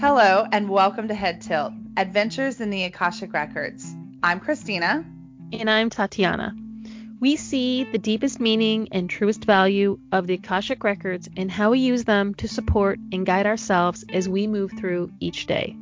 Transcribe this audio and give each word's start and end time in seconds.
Hello, 0.00 0.46
and 0.52 0.68
welcome 0.68 1.08
to 1.08 1.14
Head 1.14 1.40
Tilt 1.40 1.72
Adventures 1.96 2.60
in 2.60 2.70
the 2.70 2.84
Akashic 2.84 3.32
Records. 3.32 3.96
I'm 4.22 4.38
Christina. 4.38 5.04
And 5.52 5.68
I'm 5.68 5.90
Tatiana. 5.90 6.54
We 7.18 7.34
see 7.34 7.82
the 7.82 7.98
deepest 7.98 8.38
meaning 8.38 8.90
and 8.92 9.10
truest 9.10 9.44
value 9.44 9.98
of 10.12 10.28
the 10.28 10.34
Akashic 10.34 10.84
Records 10.84 11.28
and 11.36 11.50
how 11.50 11.72
we 11.72 11.80
use 11.80 12.04
them 12.04 12.32
to 12.34 12.46
support 12.46 13.00
and 13.10 13.26
guide 13.26 13.46
ourselves 13.46 14.04
as 14.12 14.28
we 14.28 14.46
move 14.46 14.70
through 14.78 15.10
each 15.18 15.46
day. 15.46 15.74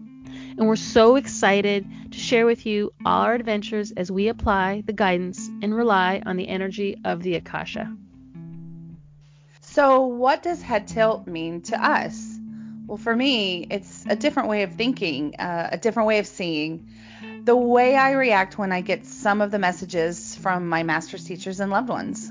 And 0.56 0.66
we're 0.66 0.76
so 0.76 1.16
excited 1.16 1.86
to 2.12 2.18
share 2.18 2.46
with 2.46 2.64
you 2.64 2.94
all 3.04 3.24
our 3.24 3.34
adventures 3.34 3.92
as 3.92 4.10
we 4.10 4.28
apply 4.28 4.82
the 4.86 4.94
guidance 4.94 5.46
and 5.60 5.76
rely 5.76 6.22
on 6.24 6.38
the 6.38 6.48
energy 6.48 6.96
of 7.04 7.22
the 7.22 7.34
Akasha. 7.34 7.94
So, 9.60 10.06
what 10.06 10.42
does 10.42 10.62
head 10.62 10.88
tilt 10.88 11.26
mean 11.26 11.60
to 11.64 11.78
us? 11.78 12.35
Well, 12.86 12.98
for 12.98 13.16
me, 13.16 13.66
it's 13.68 14.04
a 14.08 14.14
different 14.14 14.48
way 14.48 14.62
of 14.62 14.74
thinking, 14.74 15.34
uh, 15.36 15.70
a 15.72 15.78
different 15.78 16.06
way 16.06 16.20
of 16.20 16.26
seeing. 16.26 16.86
The 17.42 17.56
way 17.56 17.96
I 17.96 18.12
react 18.12 18.58
when 18.58 18.70
I 18.70 18.80
get 18.80 19.06
some 19.06 19.40
of 19.40 19.50
the 19.50 19.58
messages 19.58 20.36
from 20.36 20.68
my 20.68 20.84
master's 20.84 21.24
teachers 21.24 21.58
and 21.58 21.70
loved 21.70 21.88
ones. 21.88 22.30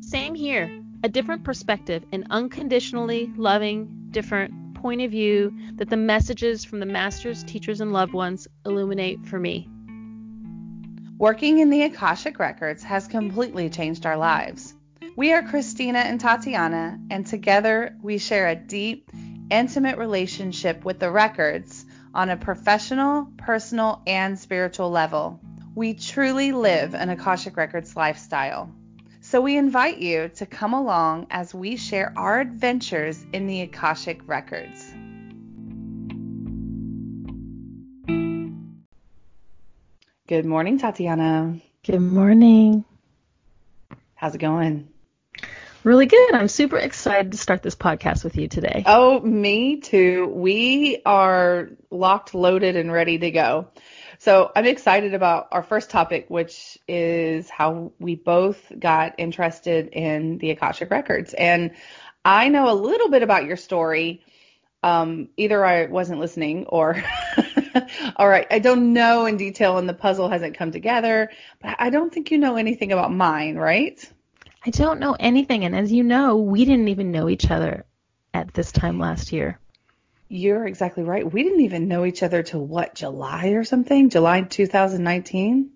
Same 0.00 0.34
here. 0.34 0.70
A 1.02 1.08
different 1.08 1.42
perspective, 1.42 2.04
an 2.12 2.26
unconditionally 2.30 3.32
loving, 3.36 4.08
different 4.10 4.74
point 4.74 5.00
of 5.00 5.10
view 5.10 5.52
that 5.76 5.90
the 5.90 5.96
messages 5.96 6.64
from 6.64 6.78
the 6.78 6.86
masters, 6.86 7.42
teachers, 7.42 7.80
and 7.80 7.92
loved 7.92 8.12
ones 8.12 8.46
illuminate 8.64 9.26
for 9.26 9.38
me. 9.38 9.68
Working 11.18 11.58
in 11.58 11.68
the 11.68 11.82
Akashic 11.82 12.38
Records 12.38 12.82
has 12.84 13.06
completely 13.08 13.68
changed 13.70 14.06
our 14.06 14.16
lives. 14.16 14.74
We 15.16 15.32
are 15.32 15.42
Christina 15.42 15.98
and 15.98 16.20
Tatiana, 16.20 16.98
and 17.10 17.26
together 17.26 17.96
we 18.00 18.18
share 18.18 18.48
a 18.48 18.54
deep, 18.54 19.10
intimate 19.50 19.98
relationship 19.98 20.84
with 20.84 20.98
the 20.98 21.10
records 21.10 21.84
on 22.14 22.30
a 22.30 22.36
professional, 22.36 23.28
personal, 23.36 24.02
and 24.06 24.38
spiritual 24.38 24.90
level. 24.90 25.40
We 25.74 25.94
truly 25.94 26.52
live 26.52 26.94
an 26.94 27.10
Akashic 27.10 27.56
Records 27.56 27.96
lifestyle. 27.96 28.72
So 29.20 29.40
we 29.40 29.56
invite 29.56 29.98
you 29.98 30.30
to 30.36 30.46
come 30.46 30.72
along 30.72 31.26
as 31.30 31.54
we 31.54 31.76
share 31.76 32.12
our 32.16 32.40
adventures 32.40 33.24
in 33.32 33.46
the 33.46 33.62
Akashic 33.62 34.26
Records. 34.26 34.94
Good 40.26 40.44
morning, 40.44 40.78
Tatiana. 40.78 41.60
Good 41.84 42.00
morning. 42.00 42.84
How's 44.14 44.34
it 44.34 44.38
going? 44.38 44.88
Really 45.82 46.04
good. 46.04 46.34
I'm 46.34 46.48
super 46.48 46.76
excited 46.76 47.32
to 47.32 47.38
start 47.38 47.62
this 47.62 47.74
podcast 47.74 48.22
with 48.22 48.36
you 48.36 48.48
today. 48.48 48.82
Oh, 48.84 49.18
me 49.20 49.80
too. 49.80 50.26
We 50.26 51.00
are 51.06 51.70
locked, 51.90 52.34
loaded, 52.34 52.76
and 52.76 52.92
ready 52.92 53.16
to 53.16 53.30
go. 53.30 53.68
So 54.18 54.52
I'm 54.54 54.66
excited 54.66 55.14
about 55.14 55.48
our 55.52 55.62
first 55.62 55.88
topic, 55.88 56.26
which 56.28 56.76
is 56.86 57.48
how 57.48 57.92
we 57.98 58.14
both 58.14 58.70
got 58.78 59.14
interested 59.16 59.88
in 59.92 60.36
the 60.36 60.50
Akashic 60.50 60.90
Records. 60.90 61.32
And 61.32 61.70
I 62.26 62.48
know 62.50 62.70
a 62.70 62.74
little 62.74 63.08
bit 63.08 63.22
about 63.22 63.46
your 63.46 63.56
story. 63.56 64.22
Um, 64.82 65.30
either 65.38 65.64
I 65.64 65.86
wasn't 65.86 66.20
listening 66.20 66.66
or, 66.66 67.02
all 68.16 68.28
right, 68.28 68.46
I 68.50 68.58
don't 68.58 68.92
know 68.92 69.24
in 69.24 69.38
detail 69.38 69.78
and 69.78 69.88
the 69.88 69.94
puzzle 69.94 70.28
hasn't 70.28 70.58
come 70.58 70.72
together, 70.72 71.30
but 71.62 71.76
I 71.78 71.88
don't 71.88 72.12
think 72.12 72.30
you 72.30 72.36
know 72.36 72.56
anything 72.56 72.92
about 72.92 73.10
mine, 73.10 73.56
right? 73.56 74.06
I 74.64 74.70
don't 74.70 75.00
know 75.00 75.16
anything. 75.18 75.64
And 75.64 75.74
as 75.74 75.90
you 75.90 76.02
know, 76.02 76.36
we 76.36 76.64
didn't 76.64 76.88
even 76.88 77.10
know 77.10 77.28
each 77.28 77.50
other 77.50 77.84
at 78.34 78.52
this 78.52 78.72
time 78.72 78.98
last 78.98 79.32
year. 79.32 79.58
You're 80.28 80.66
exactly 80.66 81.02
right. 81.02 81.30
We 81.30 81.42
didn't 81.42 81.62
even 81.62 81.88
know 81.88 82.04
each 82.04 82.22
other 82.22 82.42
till 82.42 82.64
what, 82.64 82.94
July 82.94 83.48
or 83.48 83.64
something? 83.64 84.10
July 84.10 84.42
2019? 84.42 85.70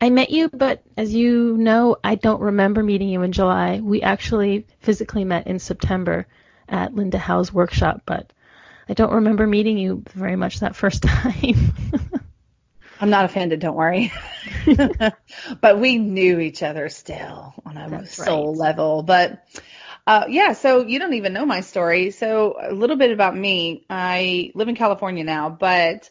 I 0.00 0.10
met 0.10 0.30
you, 0.30 0.48
but 0.48 0.82
as 0.96 1.12
you 1.14 1.56
know, 1.56 1.96
I 2.04 2.16
don't 2.16 2.40
remember 2.40 2.82
meeting 2.82 3.08
you 3.08 3.22
in 3.22 3.32
July. 3.32 3.80
We 3.80 4.02
actually 4.02 4.66
physically 4.80 5.24
met 5.24 5.46
in 5.46 5.58
September 5.58 6.26
at 6.68 6.94
Linda 6.94 7.18
Howe's 7.18 7.52
workshop, 7.52 8.02
but 8.04 8.30
I 8.88 8.94
don't 8.94 9.14
remember 9.14 9.46
meeting 9.46 9.78
you 9.78 10.02
very 10.12 10.36
much 10.36 10.60
that 10.60 10.76
first 10.76 11.02
time. 11.06 11.72
I'm 13.00 13.10
not 13.10 13.24
offended, 13.24 13.60
don't 13.60 13.76
worry. 13.76 14.12
but 15.60 15.80
we 15.80 15.98
knew 15.98 16.40
each 16.40 16.62
other 16.62 16.88
still 16.88 17.54
on 17.64 17.76
a 17.76 17.90
That's 17.90 18.14
soul 18.14 18.52
right. 18.52 18.58
level. 18.58 19.02
But 19.02 19.44
uh, 20.06 20.26
yeah, 20.28 20.52
so 20.52 20.86
you 20.86 20.98
don't 20.98 21.14
even 21.14 21.32
know 21.32 21.44
my 21.44 21.60
story. 21.60 22.10
So 22.10 22.56
a 22.60 22.72
little 22.72 22.96
bit 22.96 23.10
about 23.10 23.36
me. 23.36 23.84
I 23.90 24.52
live 24.54 24.68
in 24.68 24.76
California 24.76 25.24
now, 25.24 25.50
but 25.50 26.10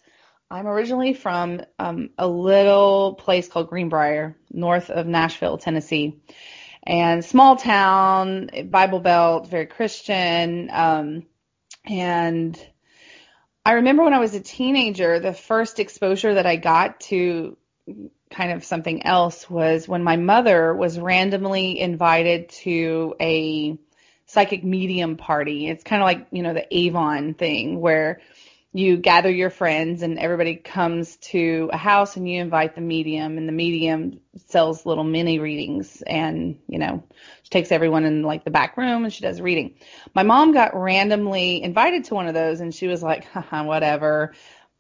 I'm 0.52 0.68
originally 0.68 1.14
from 1.14 1.62
um, 1.80 2.12
a 2.18 2.28
little 2.28 3.16
place 3.16 3.48
called 3.48 3.70
Greenbrier, 3.70 4.38
north 4.52 4.90
of 4.90 5.08
Nashville, 5.08 5.58
Tennessee. 5.58 6.22
And 6.84 7.26
small 7.26 7.56
town, 7.56 8.50
Bible 8.66 9.00
Belt, 9.00 9.48
very 9.48 9.66
Christian. 9.66 10.70
Um, 10.72 11.24
and 11.86 12.60
I 13.66 13.74
remember 13.74 14.04
when 14.04 14.14
I 14.14 14.20
was 14.20 14.36
a 14.36 14.40
teenager, 14.40 15.20
the 15.20 15.34
first 15.34 15.80
exposure 15.80 16.36
that 16.36 16.46
I 16.46 16.56
got 16.56 17.00
to 17.02 17.58
kind 18.30 18.52
of 18.52 18.64
something 18.64 19.06
else 19.06 19.50
was 19.50 19.88
when 19.88 20.04
my 20.04 20.18
mother 20.18 20.74
was 20.74 21.00
randomly 21.00 21.80
invited 21.80 22.50
to 22.50 23.16
a 23.20 23.78
psychic 24.28 24.64
medium 24.64 25.18
party. 25.18 25.68
It's 25.68 25.84
kind 25.84 26.02
of 26.02 26.06
like, 26.06 26.28
you 26.32 26.44
know, 26.44 26.54
the 26.54 26.68
Avon 26.76 27.34
thing 27.34 27.80
where 27.80 28.22
you 28.76 28.98
gather 28.98 29.32
your 29.32 29.50
friends 29.50 30.02
and 30.02 30.20
everybody 30.20 30.58
comes 30.58 31.16
to 31.16 31.70
a 31.72 31.78
house 31.78 32.18
and 32.18 32.30
you 32.30 32.42
invite 32.42 32.76
the 32.76 32.82
medium 32.82 33.38
and 33.38 33.48
the 33.48 33.54
medium 33.54 34.20
sells 34.48 34.86
little 34.86 35.06
mini 35.06 35.40
readings 35.40 36.04
and 36.06 36.60
you 36.68 36.78
know 36.78 37.02
she 37.44 37.50
takes 37.50 37.72
everyone 37.72 38.04
in 38.04 38.22
like 38.22 38.44
the 38.44 38.52
back 38.52 38.76
room 38.76 39.06
and 39.06 39.14
she 39.14 39.22
does 39.22 39.40
a 39.40 39.44
reading. 39.44 39.76
My 40.14 40.24
mom 40.24 40.52
got 40.52 40.76
randomly 40.76 41.64
invited 41.64 42.04
to 42.06 42.16
one 42.16 42.28
of 42.28 42.34
those 42.34 42.60
and 42.60 42.76
she 42.76 42.88
was 42.88 43.02
like 43.02 43.24
Haha, 43.32 43.64
whatever. 43.64 44.34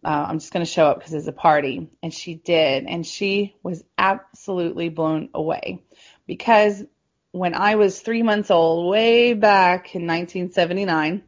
Uh, 0.03 0.25
i'm 0.27 0.39
just 0.39 0.51
going 0.51 0.63
to 0.63 0.72
show 0.72 0.88
up 0.88 1.00
because 1.00 1.13
it's 1.13 1.27
a 1.27 1.31
party. 1.31 1.89
And 2.03 2.13
she 2.13 2.35
did. 2.35 2.85
And 2.85 3.07
she 3.07 3.56
was 3.63 3.81
absolutely 3.97 4.89
blown 4.89 5.29
away 5.33 5.81
because 6.27 6.83
when 7.31 7.56
i 7.56 7.75
was 7.75 8.00
three 8.00 8.23
months 8.23 8.51
old 8.51 8.91
way 8.91 9.33
back 9.33 9.95
in 9.95 10.06
1979 10.06 11.23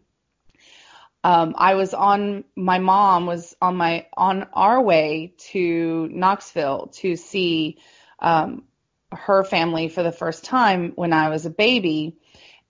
um, 1.27 1.55
I 1.57 1.73
was 1.73 1.93
on 1.93 2.45
my 2.55 2.79
mom 2.79 3.25
was 3.25 3.53
on 3.61 3.75
my 3.75 4.05
on 4.15 4.47
our 4.53 4.81
way 4.81 5.33
to 5.51 6.07
Knoxville 6.09 6.88
to 6.99 7.17
see 7.17 7.79
um, 8.19 8.63
her 9.11 9.43
family 9.43 9.89
for 9.89 10.03
the 10.03 10.13
first 10.13 10.45
time 10.45 10.93
when 10.95 11.11
I 11.11 11.27
was 11.27 11.45
a 11.45 11.49
baby, 11.49 12.16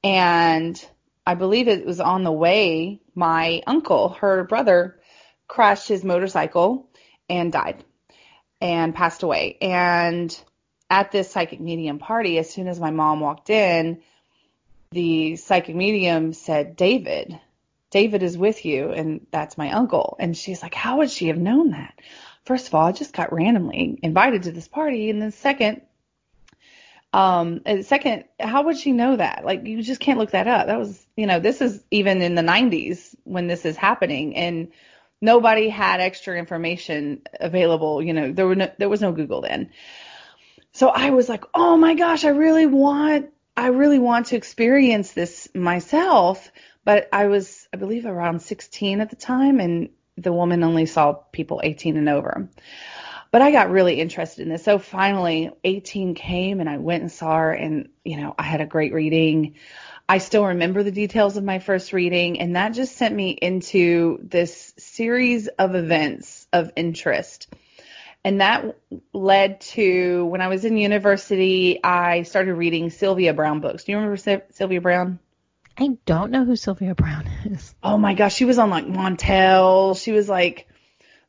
and 0.04 0.84
I 1.24 1.36
believe 1.36 1.68
it 1.68 1.86
was 1.86 2.00
on 2.00 2.24
the 2.24 2.32
way 2.32 3.00
my 3.14 3.62
uncle, 3.68 4.10
her 4.22 4.44
brother, 4.44 5.00
crashed 5.48 5.88
his 5.88 6.04
motorcycle 6.04 6.90
and 7.30 7.52
died 7.52 7.84
and 8.60 8.96
passed 8.96 9.22
away. 9.22 9.60
And 9.62 10.36
at 10.90 11.12
this 11.12 11.30
psychic 11.30 11.60
medium 11.60 12.00
party, 12.00 12.40
as 12.40 12.50
soon 12.50 12.68
as 12.68 12.80
my 12.80 12.90
mom 12.90 13.20
walked 13.20 13.52
in, 13.52 14.02
the 14.90 15.36
psychic 15.36 15.76
medium 15.76 16.34
said, 16.34 16.76
David. 16.76 17.40
David 17.90 18.24
is 18.24 18.38
with 18.38 18.66
you, 18.66 18.92
and 18.92 19.26
that's 19.32 19.58
my 19.58 19.72
uncle. 19.72 20.18
And 20.20 20.36
she's 20.36 20.62
like, 20.62 20.74
How 20.74 20.98
would 20.98 21.12
she 21.12 21.28
have 21.28 21.38
known 21.38 21.72
that? 21.72 22.00
First 22.46 22.68
of 22.68 22.76
all, 22.76 22.86
I 22.86 22.92
just 22.92 23.14
got 23.14 23.34
randomly 23.34 24.00
invited 24.02 24.44
to 24.44 24.52
this 24.52 24.68
party, 24.68 25.10
and 25.10 25.22
then 25.22 25.32
second, 25.32 25.82
um, 27.14 27.62
second, 27.82 28.26
how 28.40 28.64
would 28.64 28.78
she 28.78 28.92
know 28.92 29.16
that? 29.16 29.46
Like, 29.46 29.66
you 29.66 29.82
just 29.82 30.02
can't 30.02 30.20
look 30.20 30.32
that 30.32 30.48
up. 30.48 30.68
That 30.68 30.80
was, 30.80 31.06
you 31.16 31.26
know, 31.26 31.40
this 31.40 31.62
is 31.62 31.84
even 31.90 32.22
in 32.22 32.36
the 32.36 32.42
90s 32.42 33.16
when 33.24 33.48
this 33.48 33.66
is 33.66 33.78
happening, 33.78 34.36
and 34.36 34.72
nobody 35.22 35.70
had 35.70 36.00
extra 36.00 36.38
information 36.38 37.22
available. 37.40 38.02
You 38.02 38.14
know, 38.14 38.32
there 38.32 38.48
were 38.48 38.56
no, 38.56 38.72
there 38.78 38.90
was 38.90 39.02
no 39.02 39.12
Google 39.12 39.42
then. 39.42 39.72
So 40.74 40.90
I 40.90 41.10
was 41.10 41.28
like, 41.28 41.44
oh 41.54 41.78
my 41.78 41.96
gosh, 41.96 42.24
I 42.24 42.30
really 42.30 42.68
want, 42.68 43.30
I 43.56 43.68
really 43.68 44.00
want 44.00 44.28
to 44.28 44.36
experience 44.36 45.12
this 45.12 45.50
myself. 45.56 46.52
But 46.88 47.10
I 47.12 47.28
was, 47.28 47.68
I 47.74 47.76
believe, 47.76 48.06
around 48.06 48.42
16 48.42 49.02
at 49.02 49.10
the 49.10 49.18
time, 49.18 49.60
and 49.60 49.90
the 50.16 50.32
woman 50.32 50.64
only 50.64 50.86
saw 50.86 51.12
people 51.12 51.60
18 51.62 51.98
and 51.98 52.08
over. 52.08 52.48
But 53.30 53.42
I 53.42 53.52
got 53.52 53.72
really 53.72 54.00
interested 54.00 54.44
in 54.44 54.48
this. 54.48 54.64
So 54.64 54.80
finally, 54.80 55.52
18 55.66 56.16
came, 56.16 56.62
and 56.62 56.70
I 56.70 56.78
went 56.78 57.02
and 57.02 57.12
saw 57.12 57.40
her, 57.40 57.52
and, 57.52 57.90
you 58.06 58.16
know, 58.16 58.34
I 58.40 58.44
had 58.44 58.62
a 58.62 58.66
great 58.66 58.94
reading. 58.94 59.56
I 60.08 60.20
still 60.20 60.46
remember 60.46 60.82
the 60.82 60.94
details 60.94 61.36
of 61.36 61.44
my 61.44 61.60
first 61.60 61.92
reading, 61.92 62.40
and 62.40 62.56
that 62.56 62.70
just 62.70 62.96
sent 62.96 63.14
me 63.14 63.32
into 63.32 64.20
this 64.24 64.74
series 64.78 65.50
of 65.50 65.76
events 65.76 66.48
of 66.54 66.72
interest. 66.78 67.54
And 68.24 68.40
that 68.40 68.78
led 69.12 69.60
to 69.76 70.26
when 70.28 70.40
I 70.40 70.48
was 70.48 70.64
in 70.64 70.78
university, 70.78 71.84
I 71.84 72.22
started 72.22 72.54
reading 72.54 72.92
Sylvia 72.92 73.34
Browne 73.34 73.60
books. 73.60 73.84
Do 73.84 73.92
you 73.92 73.98
remember 73.98 74.42
Sylvia 74.52 74.80
Browne? 74.80 75.20
I 75.78 75.90
don't 76.06 76.32
know 76.32 76.44
who 76.44 76.56
Sylvia 76.56 76.96
Browne 76.96 77.28
is. 77.46 77.76
Oh 77.84 77.98
my 77.98 78.16
gosh, 78.16 78.36
she 78.36 78.46
was 78.46 78.58
on 78.58 78.70
like 78.70 78.88
Montel. 78.88 80.02
She 80.02 80.12
was 80.12 80.28
like 80.28 80.68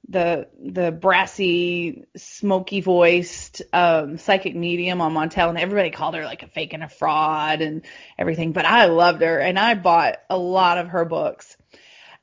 the 0.09 0.49
the 0.59 0.91
brassy, 0.91 2.05
smoky 2.17 2.81
voiced 2.81 3.61
um, 3.75 4.17
psychic 4.17 4.57
medium 4.57 5.03
on 5.03 5.13
Montel, 5.13 5.51
and 5.51 5.59
everybody 5.59 5.91
called 5.91 6.15
her 6.15 6.25
like 6.25 6.43
a 6.43 6.49
fake 6.49 6.73
and 6.73 6.83
a 6.83 6.89
fraud 6.89 7.61
and 7.61 7.83
everything. 8.19 8.53
But 8.53 8.65
I 8.65 8.87
loved 8.87 9.21
her, 9.21 9.39
and 9.39 9.59
I 9.59 9.75
bought 9.75 10.17
a 10.31 10.39
lot 10.39 10.79
of 10.79 10.89
her 10.89 11.05
books. 11.05 11.57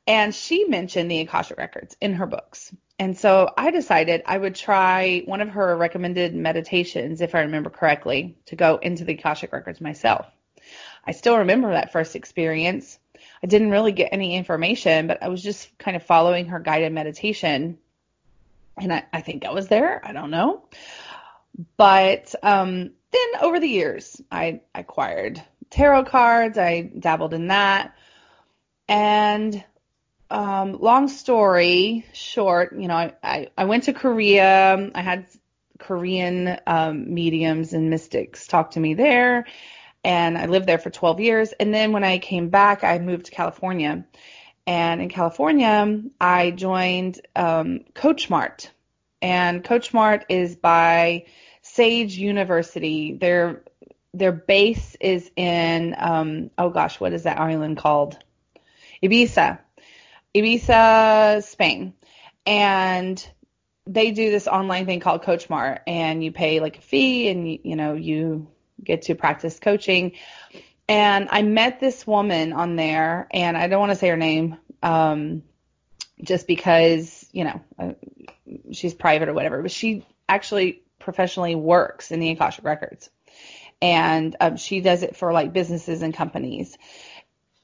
And 0.07 0.33
she 0.33 0.65
mentioned 0.65 1.09
the 1.09 1.21
Akashic 1.21 1.57
records 1.57 1.95
in 1.99 2.13
her 2.13 2.27
books. 2.27 2.73
And 2.97 3.17
so 3.17 3.49
I 3.57 3.71
decided 3.71 4.23
I 4.25 4.37
would 4.37 4.55
try 4.55 5.23
one 5.25 5.41
of 5.41 5.49
her 5.49 5.75
recommended 5.75 6.33
meditations, 6.33 7.21
if 7.21 7.35
I 7.35 7.41
remember 7.41 7.69
correctly, 7.69 8.37
to 8.47 8.55
go 8.55 8.77
into 8.77 9.03
the 9.03 9.13
Akashic 9.13 9.51
records 9.51 9.81
myself. 9.81 10.25
I 11.07 11.11
still 11.11 11.37
remember 11.37 11.71
that 11.71 11.91
first 11.91 12.15
experience. 12.15 12.99
I 13.43 13.47
didn't 13.47 13.71
really 13.71 13.91
get 13.91 14.09
any 14.11 14.35
information, 14.35 15.07
but 15.07 15.21
I 15.21 15.29
was 15.29 15.41
just 15.41 15.77
kind 15.77 15.95
of 15.95 16.03
following 16.03 16.47
her 16.47 16.59
guided 16.59 16.91
meditation. 16.93 17.77
And 18.77 18.91
I, 18.91 19.05
I 19.13 19.21
think 19.21 19.45
I 19.45 19.51
was 19.51 19.67
there. 19.67 20.01
I 20.03 20.13
don't 20.13 20.31
know. 20.31 20.63
But 21.77 22.33
um, 22.43 22.91
then 23.11 23.41
over 23.41 23.59
the 23.59 23.67
years, 23.67 24.19
I 24.31 24.61
acquired 24.73 25.41
tarot 25.69 26.05
cards. 26.05 26.57
I 26.57 26.81
dabbled 26.81 27.33
in 27.33 27.47
that. 27.47 27.95
And 28.87 29.63
um, 30.29 30.79
long 30.79 31.07
story 31.07 32.05
short, 32.13 32.73
you 32.77 32.87
know, 32.87 32.95
I, 32.95 33.13
I, 33.23 33.47
I, 33.57 33.65
went 33.65 33.85
to 33.85 33.93
Korea. 33.93 34.91
I 34.93 35.01
had 35.01 35.27
Korean 35.77 36.57
um, 36.65 37.13
mediums 37.13 37.73
and 37.73 37.89
mystics 37.89 38.47
talk 38.47 38.71
to 38.71 38.79
me 38.79 38.95
there 38.95 39.45
and 40.05 40.37
I 40.37 40.45
lived 40.45 40.67
there 40.67 40.77
for 40.77 40.91
12 40.91 41.19
years. 41.19 41.51
And 41.59 41.73
then 41.73 41.91
when 41.91 42.03
I 42.03 42.19
came 42.19 42.49
back, 42.49 42.83
I 42.83 42.99
moved 42.99 43.25
to 43.25 43.31
California. 43.31 44.05
And 44.67 45.01
in 45.01 45.09
California, 45.09 46.03
I 46.21 46.51
joined 46.51 47.19
um, 47.35 47.79
CoachMart. 47.95 48.69
And 49.23 49.63
CoachMart 49.63 50.25
is 50.29 50.55
by 50.55 51.25
Sage 51.63 52.15
University. 52.17 53.13
Their 53.13 53.63
their 54.13 54.31
base 54.31 54.95
is 55.01 55.29
in 55.35 55.95
um, 55.97 56.51
oh 56.57 56.69
gosh, 56.69 56.99
what 56.99 57.11
is 57.11 57.23
that 57.23 57.39
island 57.39 57.77
called? 57.77 58.17
Ibiza, 59.03 59.57
Ibiza, 60.35 61.43
Spain. 61.43 61.93
And 62.45 63.27
they 63.87 64.11
do 64.11 64.29
this 64.29 64.47
online 64.47 64.85
thing 64.85 64.99
called 64.99 65.23
CoachMart, 65.23 65.79
and 65.87 66.23
you 66.23 66.31
pay 66.31 66.59
like 66.59 66.77
a 66.77 66.81
fee, 66.81 67.29
and 67.29 67.51
you, 67.51 67.59
you 67.63 67.75
know 67.75 67.95
you 67.95 68.47
get 68.83 69.03
to 69.03 69.15
practice 69.15 69.59
coaching. 69.59 70.13
And 70.87 71.29
I 71.31 71.41
met 71.41 71.79
this 71.79 72.05
woman 72.05 72.53
on 72.53 72.75
there, 72.75 73.27
and 73.31 73.57
I 73.57 73.67
don't 73.67 73.79
want 73.79 73.91
to 73.91 73.97
say 73.97 74.09
her 74.09 74.17
name, 74.17 74.57
um, 74.83 75.43
just 76.21 76.47
because 76.47 77.25
you 77.31 77.43
know 77.43 77.61
uh, 77.79 77.93
she's 78.71 78.93
private 78.93 79.29
or 79.29 79.33
whatever. 79.33 79.61
But 79.61 79.71
she 79.71 80.05
actually 80.29 80.83
professionally 80.99 81.55
works 81.55 82.11
in 82.11 82.19
the 82.19 82.29
Akashic 82.29 82.63
Records, 82.63 83.09
and 83.81 84.35
um, 84.39 84.57
she 84.57 84.81
does 84.81 85.01
it 85.01 85.15
for 85.15 85.33
like 85.33 85.53
businesses 85.53 86.03
and 86.03 86.13
companies. 86.13 86.77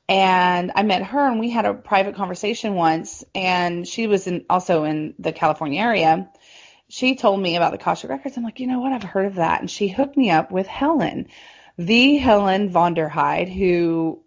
And 0.09 0.73
I 0.75 0.83
met 0.83 1.03
her, 1.03 1.25
and 1.25 1.39
we 1.39 1.51
had 1.51 1.65
a 1.65 1.73
private 1.73 2.15
conversation 2.15 2.73
once. 2.73 3.23
And 3.33 3.87
she 3.87 4.07
was 4.07 4.27
in, 4.27 4.45
also 4.49 4.83
in 4.83 5.13
the 5.19 5.31
California 5.31 5.79
area 5.79 6.29
she 6.91 7.15
told 7.15 7.39
me 7.39 7.55
about 7.55 7.71
the 7.71 7.77
Akashic 7.77 8.09
Records. 8.09 8.35
I'm 8.35 8.43
like, 8.43 8.59
you 8.59 8.67
know 8.67 8.79
what? 8.79 8.91
I've 8.91 9.03
heard 9.03 9.25
of 9.25 9.35
that. 9.35 9.61
And 9.61 9.71
she 9.71 9.87
hooked 9.87 10.17
me 10.17 10.29
up 10.29 10.51
with 10.51 10.67
Helen, 10.67 11.29
the 11.77 12.17
Helen 12.17 12.69
Vonderheide, 12.69 13.51
who 13.51 14.21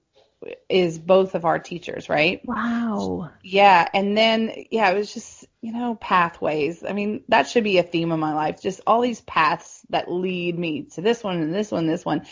is 0.69 0.99
both 0.99 1.35
of 1.35 1.45
our 1.45 1.59
teachers, 1.59 2.09
right? 2.09 2.41
Wow. 2.45 3.31
Yeah. 3.43 3.87
And 3.93 4.17
then, 4.17 4.65
yeah, 4.71 4.91
it 4.91 4.97
was 4.97 5.13
just, 5.13 5.45
you 5.61 5.73
know, 5.73 5.95
pathways. 5.95 6.83
I 6.83 6.95
mean, 6.95 7.25
that 7.29 7.49
should 7.49 7.65
be 7.65 7.79
a 7.79 7.83
theme 7.83 8.13
of 8.13 8.19
my 8.19 8.35
life. 8.35 8.63
Just 8.63 8.81
all 8.87 9.03
these 9.03 9.21
paths 9.21 9.83
that 9.91 10.11
lead 10.11 10.59
me 10.59 10.83
to 10.95 11.03
this 11.03 11.23
one 11.23 11.43
and 11.43 11.55
this 11.55 11.71
one, 11.71 11.87
this 11.87 12.05
one. 12.05 12.27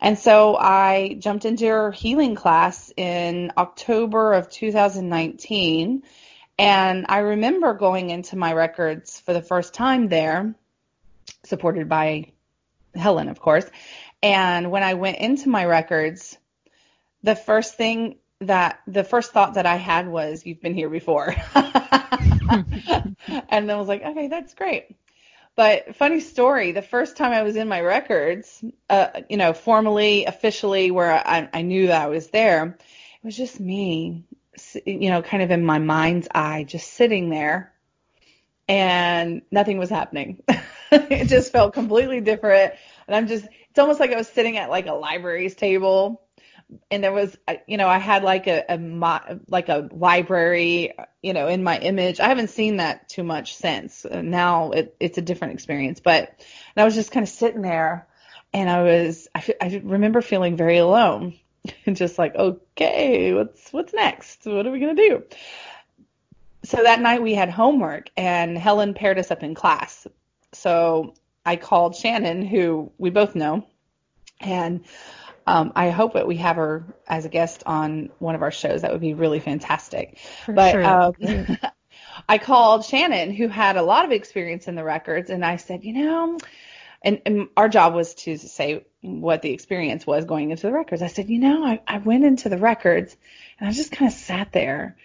And 0.00 0.16
so 0.16 0.56
I 0.56 1.16
jumped 1.18 1.44
into 1.44 1.66
her 1.66 1.90
healing 1.90 2.36
class 2.36 2.92
in 2.96 3.52
October 3.56 4.34
of 4.34 4.48
2019 4.48 6.04
and 6.58 7.06
I 7.08 7.18
remember 7.18 7.74
going 7.74 8.10
into 8.10 8.36
my 8.36 8.52
records 8.52 9.20
for 9.20 9.32
the 9.32 9.42
first 9.42 9.74
time 9.74 10.08
there, 10.08 10.54
supported 11.44 11.88
by 11.88 12.32
Helen, 12.94 13.28
of 13.28 13.40
course. 13.40 13.66
And 14.22 14.70
when 14.70 14.82
I 14.82 14.94
went 14.94 15.18
into 15.18 15.48
my 15.48 15.64
records, 15.64 16.36
the 17.22 17.36
first 17.36 17.76
thing 17.76 18.16
that 18.40 18.80
the 18.86 19.04
first 19.04 19.32
thought 19.32 19.54
that 19.54 19.66
I 19.66 19.76
had 19.76 20.08
was, 20.08 20.44
"You've 20.44 20.60
been 20.60 20.74
here 20.74 20.88
before," 20.88 21.34
and 21.54 22.66
then 23.50 23.70
I 23.70 23.76
was 23.76 23.88
like, 23.88 24.04
"Okay, 24.04 24.28
that's 24.28 24.54
great." 24.54 24.96
But 25.54 25.96
funny 25.96 26.20
story, 26.20 26.70
the 26.72 26.82
first 26.82 27.16
time 27.16 27.32
I 27.32 27.42
was 27.42 27.56
in 27.56 27.66
my 27.68 27.80
records, 27.80 28.62
uh, 28.88 29.22
you 29.28 29.36
know, 29.36 29.52
formally, 29.52 30.24
officially, 30.24 30.92
where 30.92 31.12
I, 31.12 31.48
I 31.52 31.62
knew 31.62 31.88
that 31.88 32.02
I 32.02 32.06
was 32.06 32.28
there, 32.30 32.76
it 32.76 33.24
was 33.24 33.36
just 33.36 33.58
me 33.58 34.24
you 34.86 35.10
know, 35.10 35.22
kind 35.22 35.42
of 35.42 35.50
in 35.50 35.64
my 35.64 35.78
mind's 35.78 36.28
eye, 36.34 36.64
just 36.64 36.92
sitting 36.92 37.30
there 37.30 37.72
and 38.68 39.42
nothing 39.50 39.78
was 39.78 39.90
happening. 39.90 40.42
it 40.92 41.26
just 41.26 41.52
felt 41.52 41.74
completely 41.74 42.20
different. 42.20 42.74
And 43.06 43.16
I'm 43.16 43.26
just, 43.26 43.46
it's 43.70 43.78
almost 43.78 44.00
like 44.00 44.12
I 44.12 44.16
was 44.16 44.28
sitting 44.28 44.56
at 44.58 44.70
like 44.70 44.86
a 44.86 44.92
library's 44.92 45.54
table 45.54 46.22
and 46.90 47.02
there 47.02 47.12
was, 47.12 47.36
you 47.66 47.78
know, 47.78 47.88
I 47.88 47.98
had 47.98 48.22
like 48.22 48.46
a, 48.46 48.64
a 48.68 49.40
like 49.48 49.68
a 49.70 49.88
library, 49.90 50.92
you 51.22 51.32
know, 51.32 51.46
in 51.48 51.62
my 51.62 51.78
image. 51.78 52.20
I 52.20 52.28
haven't 52.28 52.50
seen 52.50 52.76
that 52.76 53.08
too 53.08 53.24
much 53.24 53.56
since. 53.56 54.04
Uh, 54.04 54.20
now 54.20 54.72
it, 54.72 54.94
it's 55.00 55.16
a 55.16 55.22
different 55.22 55.54
experience, 55.54 56.00
but 56.00 56.28
and 56.28 56.82
I 56.82 56.84
was 56.84 56.94
just 56.94 57.10
kind 57.10 57.24
of 57.24 57.30
sitting 57.30 57.62
there 57.62 58.06
and 58.52 58.68
I 58.68 58.82
was, 58.82 59.28
I, 59.34 59.54
I 59.60 59.80
remember 59.82 60.20
feeling 60.20 60.56
very 60.56 60.78
alone 60.78 61.38
just 61.92 62.18
like, 62.18 62.34
okay, 62.34 63.32
what's 63.32 63.72
what's 63.72 63.92
next? 63.92 64.44
What 64.46 64.66
are 64.66 64.70
we 64.70 64.80
gonna 64.80 64.94
do? 64.94 65.24
So 66.64 66.82
that 66.82 67.00
night 67.00 67.22
we 67.22 67.34
had 67.34 67.50
homework, 67.50 68.10
and 68.16 68.58
Helen 68.58 68.94
paired 68.94 69.18
us 69.18 69.30
up 69.30 69.42
in 69.42 69.54
class. 69.54 70.06
So 70.52 71.14
I 71.46 71.56
called 71.56 71.96
Shannon, 71.96 72.44
who 72.44 72.92
we 72.98 73.10
both 73.10 73.34
know, 73.34 73.66
and 74.40 74.84
um, 75.46 75.72
I 75.74 75.90
hope 75.90 76.12
that 76.12 76.26
we 76.26 76.36
have 76.36 76.56
her 76.56 76.84
as 77.06 77.24
a 77.24 77.28
guest 77.30 77.62
on 77.64 78.10
one 78.18 78.34
of 78.34 78.42
our 78.42 78.50
shows. 78.50 78.82
That 78.82 78.92
would 78.92 79.00
be 79.00 79.14
really 79.14 79.40
fantastic. 79.40 80.18
For 80.44 80.54
but 80.54 80.72
sure. 80.72 80.84
um, 80.84 81.12
I 82.28 82.36
called 82.38 82.84
Shannon, 82.84 83.32
who 83.32 83.48
had 83.48 83.76
a 83.76 83.82
lot 83.82 84.04
of 84.04 84.12
experience 84.12 84.68
in 84.68 84.74
the 84.74 84.84
records, 84.84 85.30
and 85.30 85.44
I 85.44 85.56
said, 85.56 85.84
you 85.84 85.94
know, 85.94 86.38
and, 87.02 87.22
and 87.26 87.48
our 87.56 87.68
job 87.68 87.94
was 87.94 88.14
to 88.14 88.36
say 88.36 88.84
what 89.02 89.42
the 89.42 89.52
experience 89.52 90.06
was 90.06 90.24
going 90.24 90.50
into 90.50 90.66
the 90.66 90.72
records. 90.72 91.02
I 91.02 91.06
said, 91.06 91.28
you 91.28 91.38
know, 91.38 91.64
I, 91.64 91.80
I 91.86 91.98
went 91.98 92.24
into 92.24 92.48
the 92.48 92.58
records 92.58 93.16
and 93.58 93.68
I 93.68 93.72
just 93.72 93.92
kind 93.92 94.10
of 94.10 94.18
sat 94.18 94.52
there 94.52 94.96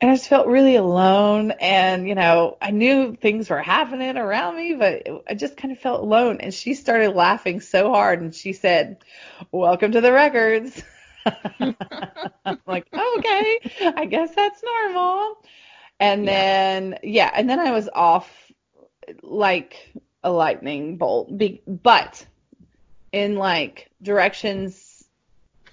and 0.00 0.10
I 0.10 0.14
just 0.14 0.28
felt 0.28 0.46
really 0.46 0.76
alone. 0.76 1.52
And, 1.52 2.08
you 2.08 2.14
know, 2.14 2.56
I 2.60 2.70
knew 2.70 3.14
things 3.14 3.50
were 3.50 3.62
happening 3.62 4.16
around 4.16 4.56
me, 4.56 4.74
but 4.74 5.06
I 5.28 5.34
just 5.34 5.56
kind 5.56 5.72
of 5.72 5.78
felt 5.78 6.00
alone. 6.00 6.38
And 6.40 6.52
she 6.52 6.74
started 6.74 7.14
laughing 7.14 7.60
so 7.60 7.90
hard 7.90 8.20
and 8.20 8.34
she 8.34 8.54
said, 8.54 9.04
welcome 9.52 9.92
to 9.92 10.00
the 10.00 10.12
records. 10.12 10.82
I'm 11.60 12.58
like, 12.66 12.86
okay, 12.92 13.92
I 13.96 14.06
guess 14.06 14.34
that's 14.34 14.62
normal. 14.62 15.36
And 16.00 16.24
yeah. 16.24 16.30
then, 16.30 16.98
yeah, 17.02 17.30
and 17.34 17.48
then 17.48 17.60
I 17.60 17.70
was 17.70 17.88
off 17.92 18.30
like 19.22 19.92
a 20.24 20.30
lightning 20.30 20.96
bolt. 20.96 21.36
Be- 21.36 21.62
but 21.66 22.26
in 23.12 23.36
like 23.36 23.90
directions 24.02 25.04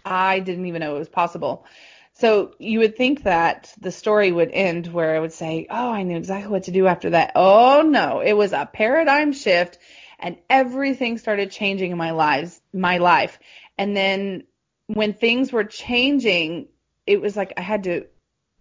I 0.05 0.39
didn't 0.39 0.65
even 0.65 0.81
know 0.81 0.95
it 0.95 0.99
was 0.99 1.09
possible. 1.09 1.65
So 2.13 2.53
you 2.59 2.79
would 2.79 2.97
think 2.97 3.23
that 3.23 3.73
the 3.79 3.91
story 3.91 4.31
would 4.31 4.51
end 4.51 4.87
where 4.87 5.15
I 5.15 5.19
would 5.19 5.33
say, 5.33 5.67
"Oh, 5.69 5.91
I 5.91 6.03
knew 6.03 6.17
exactly 6.17 6.51
what 6.51 6.63
to 6.63 6.71
do 6.71 6.87
after 6.87 7.11
that." 7.11 7.31
Oh 7.35 7.81
no, 7.81 8.19
it 8.19 8.33
was 8.33 8.53
a 8.53 8.69
paradigm 8.71 9.31
shift 9.31 9.79
and 10.19 10.37
everything 10.49 11.17
started 11.17 11.51
changing 11.51 11.91
in 11.91 11.97
my 11.97 12.11
lives, 12.11 12.61
my 12.73 12.99
life. 12.99 13.39
And 13.77 13.95
then 13.95 14.43
when 14.87 15.13
things 15.13 15.51
were 15.51 15.63
changing, 15.63 16.67
it 17.07 17.21
was 17.21 17.35
like 17.35 17.53
I 17.57 17.61
had 17.61 17.85
to 17.85 18.05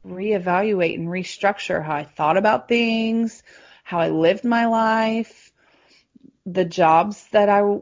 reevaluate 0.06 0.94
and 0.94 1.09
restructure 1.09 1.85
how 1.85 1.94
I 1.94 2.04
thought 2.04 2.38
about 2.38 2.68
things, 2.68 3.42
how 3.85 3.99
I 3.99 4.09
lived 4.09 4.44
my 4.44 4.66
life, 4.66 5.50
the 6.47 6.64
jobs 6.64 7.26
that 7.32 7.49
I 7.49 7.80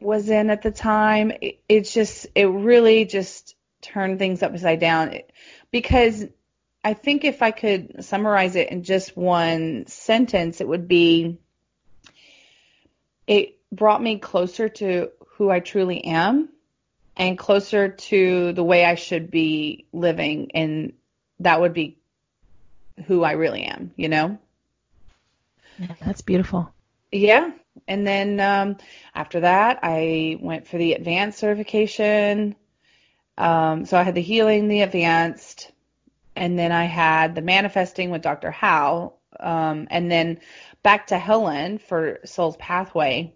was 0.00 0.28
in 0.28 0.50
at 0.50 0.62
the 0.62 0.70
time. 0.70 1.32
It, 1.40 1.60
it's 1.68 1.92
just, 1.92 2.26
it 2.34 2.46
really 2.46 3.04
just 3.04 3.56
turned 3.80 4.18
things 4.18 4.42
upside 4.42 4.80
down 4.80 5.18
because 5.70 6.24
I 6.82 6.94
think 6.94 7.24
if 7.24 7.42
I 7.42 7.50
could 7.50 8.04
summarize 8.04 8.56
it 8.56 8.70
in 8.70 8.82
just 8.82 9.16
one 9.16 9.86
sentence, 9.86 10.60
it 10.60 10.68
would 10.68 10.86
be 10.86 11.38
it 13.26 13.58
brought 13.72 14.02
me 14.02 14.18
closer 14.18 14.68
to 14.68 15.10
who 15.36 15.50
I 15.50 15.60
truly 15.60 16.04
am 16.04 16.50
and 17.16 17.38
closer 17.38 17.88
to 17.88 18.52
the 18.52 18.64
way 18.64 18.84
I 18.84 18.96
should 18.96 19.30
be 19.30 19.86
living. 19.92 20.50
And 20.54 20.92
that 21.40 21.60
would 21.60 21.72
be 21.72 21.98
who 23.06 23.24
I 23.24 23.32
really 23.32 23.62
am, 23.62 23.92
you 23.96 24.08
know? 24.08 24.38
Yeah, 25.78 25.94
that's 26.04 26.22
beautiful. 26.22 26.72
Yeah. 27.10 27.50
And 27.86 28.06
then 28.06 28.40
um, 28.40 28.76
after 29.14 29.40
that, 29.40 29.80
I 29.82 30.38
went 30.40 30.66
for 30.66 30.78
the 30.78 30.94
advanced 30.94 31.38
certification. 31.38 32.56
Um, 33.36 33.84
so 33.84 33.98
I 33.98 34.02
had 34.02 34.14
the 34.14 34.22
healing, 34.22 34.68
the 34.68 34.82
advanced, 34.82 35.70
and 36.36 36.58
then 36.58 36.72
I 36.72 36.84
had 36.84 37.34
the 37.34 37.42
manifesting 37.42 38.10
with 38.10 38.22
Dr. 38.22 38.50
Howe, 38.50 39.14
um, 39.38 39.88
and 39.90 40.10
then 40.10 40.40
back 40.82 41.08
to 41.08 41.18
Helen 41.18 41.78
for 41.78 42.20
Soul's 42.24 42.56
Pathway. 42.56 43.34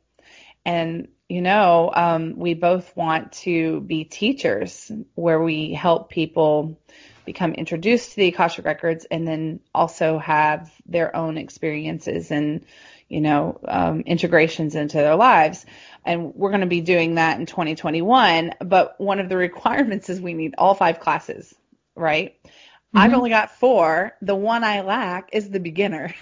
And 0.64 1.08
you 1.28 1.42
know, 1.42 1.92
um, 1.94 2.38
we 2.38 2.54
both 2.54 2.96
want 2.96 3.32
to 3.32 3.80
be 3.82 4.04
teachers 4.04 4.90
where 5.14 5.42
we 5.42 5.74
help 5.74 6.08
people 6.08 6.80
become 7.26 7.52
introduced 7.52 8.10
to 8.10 8.16
the 8.16 8.28
Akashic 8.28 8.64
Records 8.64 9.06
and 9.10 9.28
then 9.28 9.60
also 9.74 10.18
have 10.18 10.72
their 10.86 11.14
own 11.14 11.36
experiences 11.36 12.30
and, 12.30 12.64
you 13.08 13.20
know, 13.20 13.60
um, 13.66 14.00
integrations 14.02 14.74
into 14.74 14.98
their 14.98 15.16
lives. 15.16 15.64
And 16.04 16.34
we're 16.34 16.50
going 16.50 16.60
to 16.60 16.66
be 16.66 16.80
doing 16.80 17.16
that 17.16 17.38
in 17.38 17.46
2021. 17.46 18.54
But 18.60 19.00
one 19.00 19.20
of 19.20 19.28
the 19.28 19.36
requirements 19.48 20.08
is 20.08 20.20
we 20.20 20.34
need 20.34 20.54
all 20.58 20.74
five 20.74 21.00
classes, 21.00 21.54
right? 21.94 22.34
Mm-hmm. 22.44 22.98
I've 22.98 23.14
only 23.14 23.30
got 23.30 23.50
four. 23.58 24.12
The 24.22 24.34
one 24.34 24.64
I 24.64 24.82
lack 24.82 25.30
is 25.32 25.50
the 25.50 25.60
beginner. 25.60 26.14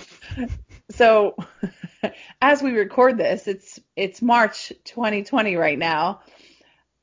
so 0.90 1.36
as 2.40 2.62
we 2.62 2.72
record 2.72 3.18
this, 3.18 3.48
it's 3.48 3.80
it's 3.96 4.22
March 4.22 4.72
2020 4.84 5.56
right 5.56 5.78
now 5.78 6.20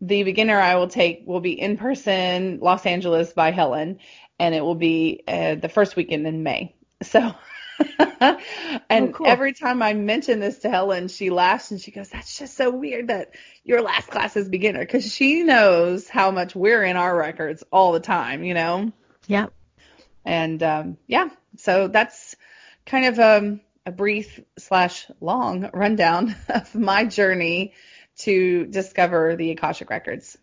the 0.02 0.24
beginner 0.24 0.60
I 0.60 0.76
will 0.76 0.88
take 0.88 1.24
will 1.26 1.40
be 1.40 1.60
in 1.60 1.78
person 1.78 2.60
Los 2.62 2.86
Angeles 2.86 3.34
by 3.34 3.52
Helen, 3.52 4.00
and 4.40 4.54
it 4.54 4.62
will 4.62 4.76
be 4.76 5.24
uh, 5.28 5.56
the 5.56 5.70
first 5.70 5.96
weekend 5.96 6.28
in 6.28 6.44
May. 6.44 6.76
So, 7.02 7.34
and 8.90 9.10
oh, 9.10 9.12
cool. 9.14 9.28
every 9.28 9.54
time 9.54 9.82
I 9.82 9.94
mention 9.94 10.40
this 10.40 10.60
to 10.60 10.70
Helen, 10.70 11.08
she 11.08 11.30
laughs 11.30 11.72
and 11.72 11.82
she 11.82 11.92
goes, 11.92 12.10
"That's 12.10 12.38
just 12.38 12.56
so 12.56 12.72
weird 12.72 13.10
that 13.10 13.36
your 13.64 13.82
last 13.82 14.10
class 14.10 14.36
is 14.38 14.48
beginner," 14.50 14.80
because 14.80 15.12
she 15.12 15.44
knows 15.44 16.08
how 16.08 16.32
much 16.32 16.56
we're 16.56 16.84
in 16.84 16.96
our 16.96 17.16
records 17.16 17.64
all 17.72 17.92
the 17.92 18.00
time, 18.00 18.44
you 18.44 18.54
know. 18.54 18.92
Yeah. 19.28 19.48
And 20.24 20.62
um, 20.64 20.98
yeah, 21.08 21.30
so 21.58 21.88
that's 21.88 22.36
kind 22.86 23.06
of 23.06 23.20
um, 23.20 23.62
a 23.86 23.92
brief 23.92 24.40
slash 24.58 25.10
long 25.20 25.70
rundown 25.74 26.36
of 26.50 26.74
my 26.76 27.06
journey 27.06 27.74
to 28.20 28.66
discover 28.66 29.36
the 29.36 29.52
Akashic 29.52 29.90
records. 29.90 30.38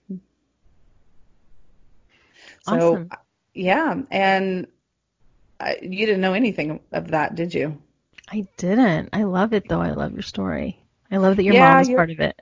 Awesome. 2.66 3.08
So 3.10 3.16
yeah, 3.54 3.94
and 4.10 4.66
I, 5.62 5.78
you 5.80 6.06
didn't 6.06 6.20
know 6.20 6.34
anything 6.34 6.80
of 6.90 7.12
that, 7.12 7.34
did 7.34 7.54
you? 7.54 7.80
I 8.28 8.46
didn't. 8.56 9.10
I 9.12 9.24
love 9.24 9.52
it 9.52 9.68
though. 9.68 9.80
I 9.80 9.92
love 9.92 10.12
your 10.12 10.22
story. 10.22 10.82
I 11.10 11.18
love 11.18 11.36
that 11.36 11.44
your 11.44 11.54
yeah, 11.54 11.74
mom 11.74 11.80
is 11.82 11.88
part 11.90 12.10
of 12.10 12.20
it. 12.20 12.40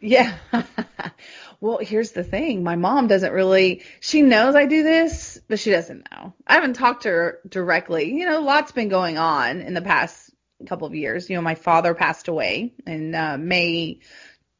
Yeah. 0.00 0.34
well, 1.60 1.78
here's 1.78 2.12
the 2.12 2.24
thing. 2.24 2.62
My 2.62 2.76
mom 2.76 3.06
doesn't 3.06 3.32
really, 3.32 3.82
she 4.00 4.22
knows 4.22 4.54
I 4.54 4.66
do 4.66 4.82
this, 4.82 5.40
but 5.48 5.58
she 5.58 5.70
doesn't 5.70 6.06
know. 6.10 6.34
I 6.46 6.54
haven't 6.54 6.74
talked 6.74 7.04
to 7.04 7.08
her 7.08 7.38
directly. 7.48 8.12
You 8.14 8.26
know, 8.26 8.40
lots 8.40 8.72
been 8.72 8.88
going 8.88 9.18
on 9.18 9.60
in 9.60 9.74
the 9.74 9.82
past 9.82 10.30
couple 10.66 10.86
of 10.86 10.94
years. 10.94 11.30
You 11.30 11.36
know, 11.36 11.42
my 11.42 11.54
father 11.54 11.94
passed 11.94 12.28
away 12.28 12.74
in 12.86 13.14
uh, 13.14 13.36
May 13.38 14.00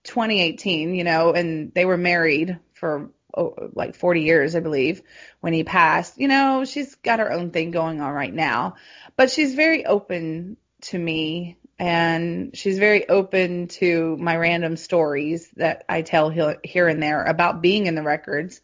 2018, 0.04 0.95
you 0.95 1.04
know, 1.04 1.33
and 1.33 1.73
they 1.75 1.85
were 1.85 1.97
married 1.97 2.59
for 2.75 3.11
oh, 3.37 3.70
like 3.75 3.94
40 3.94 4.22
years, 4.22 4.54
I 4.56 4.60
believe, 4.60 5.02
when 5.40 5.52
he 5.52 5.64
passed. 5.64 6.18
You 6.18 6.28
know, 6.28 6.64
she's 6.64 6.94
got 6.96 7.18
her 7.18 7.32
own 7.32 7.50
thing 7.50 7.70
going 7.70 8.00
on 8.00 8.12
right 8.12 8.32
now, 8.32 8.76
but 9.16 9.30
she's 9.30 9.54
very 9.54 9.87
open 9.87 10.56
to 10.82 10.99
me 10.99 11.58
and 11.78 12.56
she's 12.56 12.78
very 12.78 13.08
open 13.08 13.68
to 13.68 14.16
my 14.18 14.37
random 14.37 14.76
stories 14.76 15.49
that 15.56 15.84
I 15.88 16.02
tell 16.02 16.28
here 16.28 16.88
and 16.88 17.02
there 17.02 17.25
about 17.25 17.62
being 17.62 17.87
in 17.87 17.94
the 17.94 18.02
records. 18.02 18.60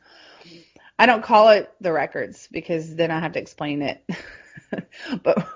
I 0.99 1.06
don't 1.06 1.25
call 1.25 1.50
it 1.50 1.73
the 1.80 1.92
records 1.92 2.49
because 2.50 2.94
then 2.94 3.11
I 3.11 3.20
have 3.20 3.32
to 3.32 3.40
explain 3.40 3.82
it. 3.82 4.04
but 5.23 5.49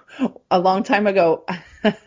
a 0.50 0.59
long 0.59 0.85
time 0.85 1.07
ago, 1.07 1.45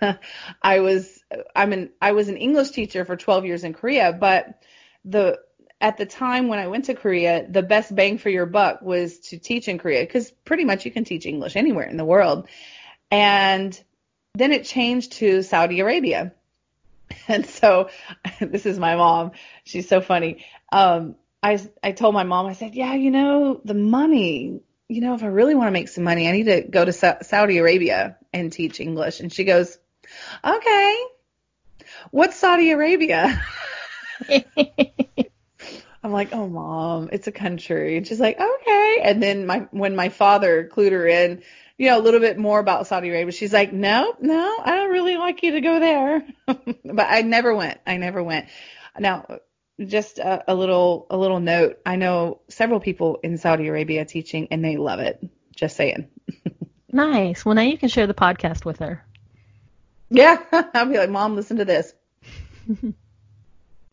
I 0.61 0.79
was 0.79 1.23
I'm 1.55 1.73
an 1.73 1.91
I 2.01 2.13
was 2.13 2.29
an 2.29 2.37
English 2.37 2.71
teacher 2.71 3.05
for 3.05 3.15
12 3.15 3.45
years 3.45 3.63
in 3.63 3.73
Korea, 3.73 4.13
but 4.13 4.59
the 5.05 5.39
at 5.83 5.97
the 5.97 6.05
time 6.05 6.47
when 6.47 6.59
I 6.59 6.67
went 6.67 6.85
to 6.85 6.93
Korea, 6.93 7.45
the 7.45 7.61
best 7.61 7.93
bang 7.93 8.17
for 8.17 8.29
your 8.29 8.45
buck 8.45 8.81
was 8.81 9.19
to 9.27 9.37
teach 9.37 9.67
in 9.67 9.77
Korea 9.77 10.01
because 10.01 10.31
pretty 10.31 10.63
much 10.63 10.85
you 10.85 10.91
can 10.91 11.03
teach 11.03 11.25
English 11.25 11.57
anywhere 11.57 11.85
in 11.85 11.97
the 11.97 12.05
world. 12.05 12.47
And 13.11 13.79
then 14.33 14.53
it 14.53 14.63
changed 14.63 15.11
to 15.13 15.43
Saudi 15.43 15.81
Arabia. 15.81 16.33
And 17.27 17.45
so 17.45 17.89
this 18.39 18.65
is 18.65 18.79
my 18.79 18.95
mom. 18.95 19.31
She's 19.65 19.87
so 19.87 20.01
funny. 20.01 20.45
Um, 20.71 21.15
I 21.43 21.59
I 21.83 21.91
told 21.91 22.15
my 22.15 22.23
mom 22.23 22.47
I 22.47 22.53
said, 22.53 22.73
"Yeah, 22.73 22.95
you 22.95 23.11
know, 23.11 23.61
the 23.63 23.75
money, 23.75 24.61
you 24.89 25.01
know, 25.01 25.13
if 25.13 25.21
I 25.21 25.27
really 25.27 25.53
want 25.53 25.67
to 25.67 25.71
make 25.71 25.89
some 25.89 26.05
money, 26.05 26.27
I 26.27 26.31
need 26.31 26.45
to 26.45 26.61
go 26.61 26.83
to 26.83 26.91
Sa- 26.91 27.21
Saudi 27.21 27.59
Arabia 27.59 28.17
and 28.33 28.51
teach 28.51 28.79
English." 28.79 29.19
And 29.19 29.31
she 29.31 29.43
goes, 29.43 29.77
"Okay, 30.43 31.03
what's 32.09 32.37
Saudi 32.37 32.71
Arabia? 32.71 33.45
I'm 36.03 36.11
like, 36.11 36.33
oh 36.33 36.47
mom, 36.47 37.09
it's 37.11 37.27
a 37.27 37.31
country. 37.31 37.97
And 37.97 38.05
she's 38.05 38.19
like, 38.19 38.39
okay. 38.39 38.99
And 39.03 39.23
then 39.23 39.45
my 39.45 39.67
when 39.71 39.95
my 39.95 40.09
father 40.09 40.69
clued 40.71 40.91
her 40.91 41.07
in, 41.07 41.43
you 41.77 41.89
know, 41.89 41.97
a 41.97 42.01
little 42.01 42.19
bit 42.19 42.37
more 42.37 42.59
about 42.59 42.87
Saudi 42.87 43.09
Arabia, 43.09 43.31
she's 43.31 43.53
like, 43.53 43.71
no, 43.71 44.13
no, 44.19 44.57
I 44.63 44.75
don't 44.75 44.91
really 44.91 45.15
like 45.15 45.41
you 45.43 45.53
to 45.53 45.61
go 45.61 45.79
there. 45.79 46.23
but 46.45 47.07
I 47.09 47.21
never 47.21 47.55
went. 47.55 47.79
I 47.87 47.97
never 47.97 48.21
went. 48.21 48.47
Now, 48.99 49.39
just 49.83 50.19
a, 50.19 50.51
a 50.51 50.53
little 50.53 51.07
a 51.09 51.17
little 51.17 51.39
note. 51.39 51.79
I 51.85 51.95
know 51.95 52.41
several 52.49 52.81
people 52.81 53.19
in 53.23 53.37
Saudi 53.37 53.67
Arabia 53.67 54.03
teaching, 54.03 54.49
and 54.51 54.63
they 54.63 54.77
love 54.77 54.99
it. 54.99 55.23
Just 55.55 55.77
saying. 55.77 56.09
nice. 56.91 57.45
Well, 57.45 57.55
now 57.55 57.61
you 57.61 57.77
can 57.77 57.89
share 57.89 58.07
the 58.07 58.13
podcast 58.13 58.65
with 58.65 58.79
her. 58.79 59.05
Yeah, 60.09 60.37
I'll 60.73 60.85
be 60.85 60.97
like, 60.97 61.09
Mom, 61.09 61.35
listen 61.35 61.57
to 61.57 61.65
this. 61.65 61.93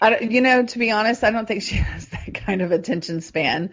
I, 0.01 0.21
you 0.21 0.41
know, 0.41 0.65
to 0.65 0.79
be 0.79 0.91
honest, 0.91 1.25
I 1.25 1.31
don't 1.31 1.47
think 1.47 1.63
she 1.63 1.77
has 1.77 2.09
that 2.09 2.35
kind 2.35 2.63
of 2.63 2.73
attention 2.73 3.21
span. 3.21 3.73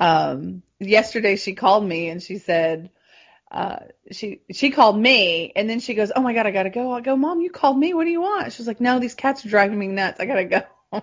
Um, 0.00 0.62
yesterday 0.78 1.36
she 1.36 1.54
called 1.54 1.84
me 1.84 2.08
and 2.08 2.22
she 2.22 2.38
said, 2.38 2.90
uh, 3.50 3.78
she 4.10 4.42
she 4.52 4.70
called 4.70 4.98
me 4.98 5.52
and 5.56 5.70
then 5.70 5.80
she 5.80 5.94
goes, 5.94 6.12
"Oh 6.14 6.20
my 6.20 6.34
god, 6.34 6.46
I 6.46 6.50
gotta 6.50 6.68
go." 6.70 6.92
I 6.92 7.00
go, 7.00 7.16
"Mom, 7.16 7.40
you 7.40 7.50
called 7.50 7.78
me. 7.78 7.94
What 7.94 8.04
do 8.04 8.10
you 8.10 8.20
want?" 8.20 8.52
She's 8.52 8.66
like, 8.66 8.80
"No, 8.80 8.98
these 8.98 9.14
cats 9.14 9.46
are 9.46 9.48
driving 9.48 9.78
me 9.78 9.86
nuts. 9.86 10.20
I 10.20 10.26
gotta 10.26 10.44
go." 10.44 10.62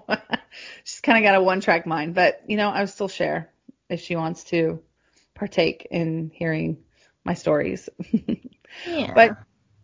She's 0.83 1.01
kind 1.01 1.17
of 1.17 1.27
got 1.27 1.35
a 1.35 1.41
one-track 1.41 1.87
mind, 1.87 2.13
but 2.13 2.43
you 2.47 2.57
know, 2.57 2.69
I 2.69 2.81
will 2.81 2.87
still 2.87 3.07
share 3.07 3.49
if 3.89 4.01
she 4.01 4.15
wants 4.15 4.43
to 4.45 4.81
partake 5.33 5.87
in 5.89 6.31
hearing 6.33 6.77
my 7.23 7.33
stories. 7.33 7.89
yeah. 8.87 9.13
But 9.15 9.37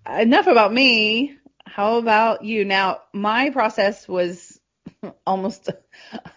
enough 0.08 0.48
about 0.48 0.72
me. 0.72 1.38
How 1.66 1.98
about 1.98 2.44
you? 2.44 2.66
Now, 2.66 3.02
my 3.14 3.50
process 3.50 4.08
was 4.08 4.51
almost 5.28 5.70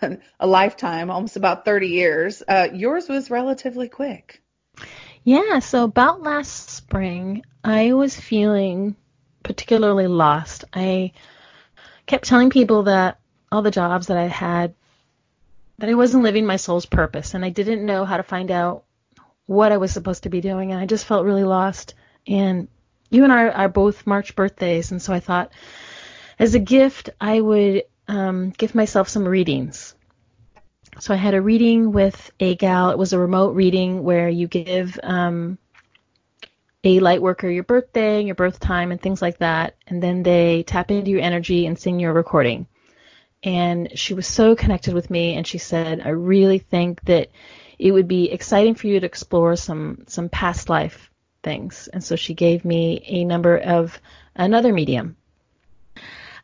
a, 0.03 0.47
lifetime, 0.47 1.11
almost 1.11 1.37
about 1.37 1.65
30 1.65 1.89
years. 1.89 2.43
Uh, 2.47 2.69
yours 2.73 3.09
was 3.09 3.31
relatively 3.31 3.89
quick. 3.89 4.43
Yeah, 5.23 5.59
so 5.61 5.85
about 5.85 6.23
last 6.23 6.71
spring, 6.71 7.45
I 7.63 7.93
was 7.93 8.19
feeling 8.19 8.97
particularly 9.43 10.07
lost. 10.07 10.65
I 10.73 11.13
kept 12.07 12.25
telling 12.25 12.51
people 12.51 12.85
that 12.85 13.19
all 13.51 13.63
the 13.63 13.71
jobs 13.71 14.09
that 14.09 14.17
I 14.17 14.27
had 14.27 14.75
that 15.79 15.89
I 15.89 15.95
wasn't 15.95 16.23
living 16.23 16.47
my 16.47 16.57
soul's 16.57 16.87
purpose 16.87 17.35
and 17.35 17.45
I 17.45 17.51
didn't 17.51 17.85
know 17.85 18.05
how 18.05 18.17
to 18.17 18.23
find 18.23 18.51
out 18.51 18.85
what 19.47 19.73
I 19.73 19.77
was 19.77 19.93
supposed 19.93 20.23
to 20.23 20.29
be 20.29 20.41
doing 20.41 20.73
and 20.73 20.81
I 20.81 20.87
just 20.87 21.07
felt 21.07 21.25
really 21.25 21.45
lost 21.45 21.95
and 22.27 22.69
you 23.15 23.25
and 23.25 23.33
I 23.33 23.49
are 23.49 23.69
both 23.69 24.07
March 24.07 24.35
birthdays, 24.35 24.91
and 24.91 25.01
so 25.01 25.13
I 25.13 25.21
thought, 25.21 25.53
as 26.39 26.55
a 26.55 26.59
gift, 26.59 27.11
I 27.21 27.41
would 27.41 27.85
um, 28.09 28.51
give 28.51 28.75
myself 28.75 29.09
some 29.09 29.27
readings. 29.27 29.95
So 31.01 31.13
I 31.13 31.17
had 31.17 31.35
a 31.35 31.43
reading 31.43 31.93
with 31.93 32.31
a 32.39 32.55
gal. 32.55 32.91
It 32.91 32.99
was 32.99 33.13
a 33.13 33.19
remote 33.19 33.55
reading 33.55 34.03
where 34.03 34.29
you 34.29 34.47
give 34.47 34.99
um, 35.03 35.59
a 36.85 37.01
light 37.01 37.21
worker 37.21 37.51
your 37.51 37.65
birthday, 37.65 38.23
your 38.23 38.37
birth 38.37 38.61
time, 38.61 38.93
and 38.93 39.01
things 39.01 39.21
like 39.21 39.39
that, 39.39 39.77
and 39.87 40.03
then 40.03 40.23
they 40.23 40.63
tap 40.63 40.91
into 40.91 41.11
your 41.11 41.21
energy 41.21 41.67
and 41.67 41.79
sing 41.79 41.99
your 41.99 42.13
recording. 42.13 42.67
And 43.43 43.99
she 43.99 44.15
was 44.15 44.27
so 44.27 44.55
connected 44.55 44.95
with 44.95 45.11
me, 45.11 45.35
and 45.35 45.47
she 45.47 45.59
said, 45.59 46.01
"I 46.05 46.11
really 46.11 46.59
think 46.59 47.03
that." 47.05 47.31
it 47.79 47.93
would 47.93 48.09
be 48.09 48.31
exciting 48.31 48.75
for 48.75 48.87
you 48.87 49.01
to 49.01 49.07
explore 49.07 49.57
some 49.57 50.05
some 50.07 50.29
past 50.29 50.69
life 50.69 51.11
things. 51.43 51.89
And 51.93 52.03
so 52.03 52.17
she 52.17 52.35
gave 52.35 52.65
me 52.65 53.05
a 53.07 53.25
number 53.25 53.59
of 53.59 54.01
another 54.35 54.73
medium. 54.73 55.17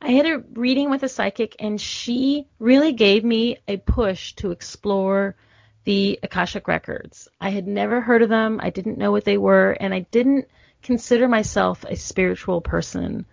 I 0.03 0.13
had 0.13 0.27
a 0.27 0.43
reading 0.55 0.91
with 0.91 1.03
a 1.03 1.09
psychic, 1.09 1.57
and 1.59 1.81
she 1.81 2.47
really 2.59 2.93
gave 2.93 3.23
me 3.23 3.59
a 3.69 3.77
push 3.77 4.33
to 4.35 4.51
explore 4.51 5.37
the 5.85 6.19
Akashic 6.23 6.69
Records. 6.69 7.29
I 7.41 7.51
had 7.51 7.67
never 7.67 8.01
heard 8.01 8.23
of 8.23 8.29
them, 8.29 8.61
I 8.63 8.71
didn't 8.71 8.99
know 8.99 9.13
what 9.13 9.25
they 9.25 9.39
were, 9.39 9.73
and 9.73 9.93
I 9.93 10.01
didn't 10.11 10.49
consider 10.83 11.29
myself 11.29 11.85
a 11.85 11.97
spiritual 11.97 12.61
person, 12.61 13.27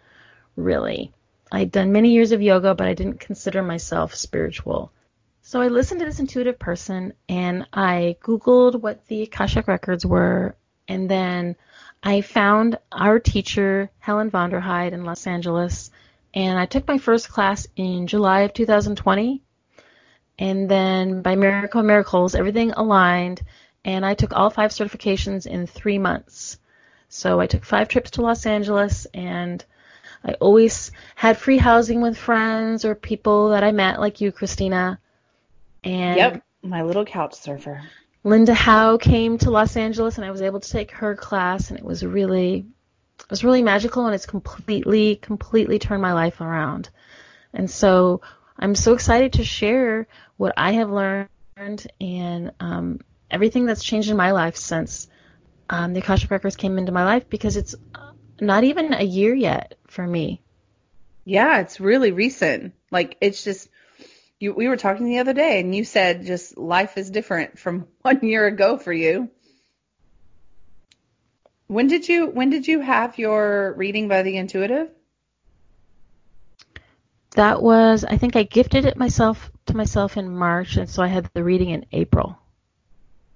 really. 0.56 1.14
I'd 1.52 1.72
done 1.72 1.94
many 1.94 2.12
years 2.12 2.34
of 2.34 2.42
yoga, 2.42 2.76
but 2.76 2.88
I 2.88 2.94
didn't 2.94 3.22
consider 3.22 3.64
myself 3.64 4.16
spiritual. 4.16 4.92
So 5.42 5.62
I 5.62 5.70
listened 5.70 6.02
to 6.02 6.06
this 6.06 6.20
intuitive 6.20 6.60
person 6.60 7.14
and 7.30 7.66
I 7.72 8.18
Googled 8.22 8.82
what 8.82 9.08
the 9.08 9.24
Akashic 9.24 9.68
Records 9.68 10.06
were, 10.06 10.58
and 10.90 11.10
then 11.10 11.56
I 12.04 12.20
found 12.20 12.78
our 12.92 13.20
teacher, 13.20 13.90
Helen 14.00 14.30
Vonderheide, 14.30 14.92
in 14.92 15.06
Los 15.06 15.26
Angeles, 15.26 15.90
and 16.34 16.58
I 16.58 16.66
took 16.66 16.88
my 16.88 16.98
first 16.98 17.30
class 17.30 17.68
in 17.76 18.08
July 18.08 18.42
of 18.42 18.54
2020. 18.54 19.42
And 20.40 20.70
then 20.70 21.22
by 21.22 21.36
miracle 21.36 21.82
miracles, 21.82 22.36
everything 22.36 22.72
aligned, 22.72 23.42
and 23.84 24.06
I 24.06 24.14
took 24.14 24.34
all 24.34 24.50
five 24.50 24.72
certifications 24.72 25.48
in 25.48 25.66
three 25.66 25.98
months. 25.98 26.60
So 27.10 27.40
I 27.40 27.48
took 27.48 27.66
five 27.66 27.88
trips 27.88 28.12
to 28.12 28.22
Los 28.22 28.46
Angeles, 28.46 29.08
and 29.14 29.64
I 30.24 30.34
always 30.34 30.92
had 31.16 31.38
free 31.38 31.58
housing 31.58 32.02
with 32.02 32.18
friends 32.18 32.86
or 32.86 32.94
people 32.94 33.50
that 33.50 33.64
I 33.64 33.72
met, 33.72 34.00
like 34.00 34.22
you, 34.22 34.32
Christina. 34.32 35.00
And 35.84 36.18
yep, 36.18 36.44
my 36.62 36.84
little 36.84 37.06
couch 37.06 37.34
surfer. 37.36 37.82
Linda 38.24 38.54
Howe 38.54 38.98
came 38.98 39.38
to 39.40 39.50
Los 39.52 39.78
Angeles, 39.78 40.18
and 40.18 40.26
I 40.26 40.32
was 40.32 40.42
able 40.42 40.60
to 40.60 40.70
take 40.70 40.92
her 40.92 41.16
class, 41.16 41.70
and 41.70 41.80
it 41.80 41.86
was 41.86 42.04
really, 42.04 42.66
it 43.20 43.30
was 43.30 43.44
really 43.44 43.62
magical, 43.62 44.06
and 44.06 44.16
it's 44.16 44.26
completely, 44.26 45.16
completely 45.16 45.80
turned 45.80 46.02
my 46.02 46.14
life 46.14 46.42
around. 46.42 46.90
And 47.54 47.70
so 47.70 48.22
I'm 48.58 48.76
so 48.76 48.94
excited 48.94 49.34
to 49.34 49.44
share 49.44 50.08
what 50.38 50.54
I 50.58 50.74
have 50.74 50.90
learned 50.90 51.30
and 52.00 52.52
um, 52.60 53.00
everything 53.32 53.66
that's 53.66 53.84
changed 53.84 54.10
in 54.10 54.18
my 54.18 54.32
life 54.32 54.56
since 54.56 55.08
um, 55.70 55.94
the 55.94 56.00
Akashic 56.00 56.32
Records 56.32 56.56
came 56.56 56.78
into 56.78 56.92
my 56.92 57.04
life 57.04 57.30
because 57.30 57.58
it's 57.58 57.76
not 58.40 58.64
even 58.64 58.94
a 58.94 59.04
year 59.04 59.34
yet 59.34 59.76
for 59.88 60.06
me. 60.06 60.42
Yeah, 61.26 61.60
it's 61.60 61.80
really 61.80 62.12
recent. 62.12 62.74
Like 62.92 63.18
it's 63.20 63.44
just 63.44 63.70
you 64.40 64.54
we 64.54 64.68
were 64.68 64.78
talking 64.78 65.06
the 65.06 65.20
other 65.20 65.34
day 65.34 65.60
and 65.60 65.76
you 65.76 65.84
said 65.84 66.26
just 66.26 66.58
life 66.58 66.98
is 66.98 67.10
different 67.10 67.60
from 67.60 67.88
one 68.02 68.20
year 68.22 68.46
ago 68.48 68.78
for 68.78 68.94
you. 68.94 69.30
When 71.68 71.88
did 71.88 72.08
you 72.08 72.28
when 72.28 72.50
did 72.50 72.68
you 72.68 72.80
have 72.80 73.18
your 73.18 73.74
reading 73.74 74.08
by 74.08 74.24
the 74.24 74.38
intuitive? 74.38 74.90
That 77.32 77.62
was 77.62 78.06
I 78.06 78.18
think 78.18 78.36
I 78.36 78.44
gifted 78.44 78.86
it 78.86 78.98
myself 78.98 79.52
to 79.68 79.76
myself 79.76 80.18
in 80.18 80.30
March 80.30 80.78
and 80.78 80.90
so 80.90 81.04
I 81.04 81.08
had 81.08 81.30
the 81.34 81.44
reading 81.44 81.70
in 81.70 81.86
April. 81.92 82.38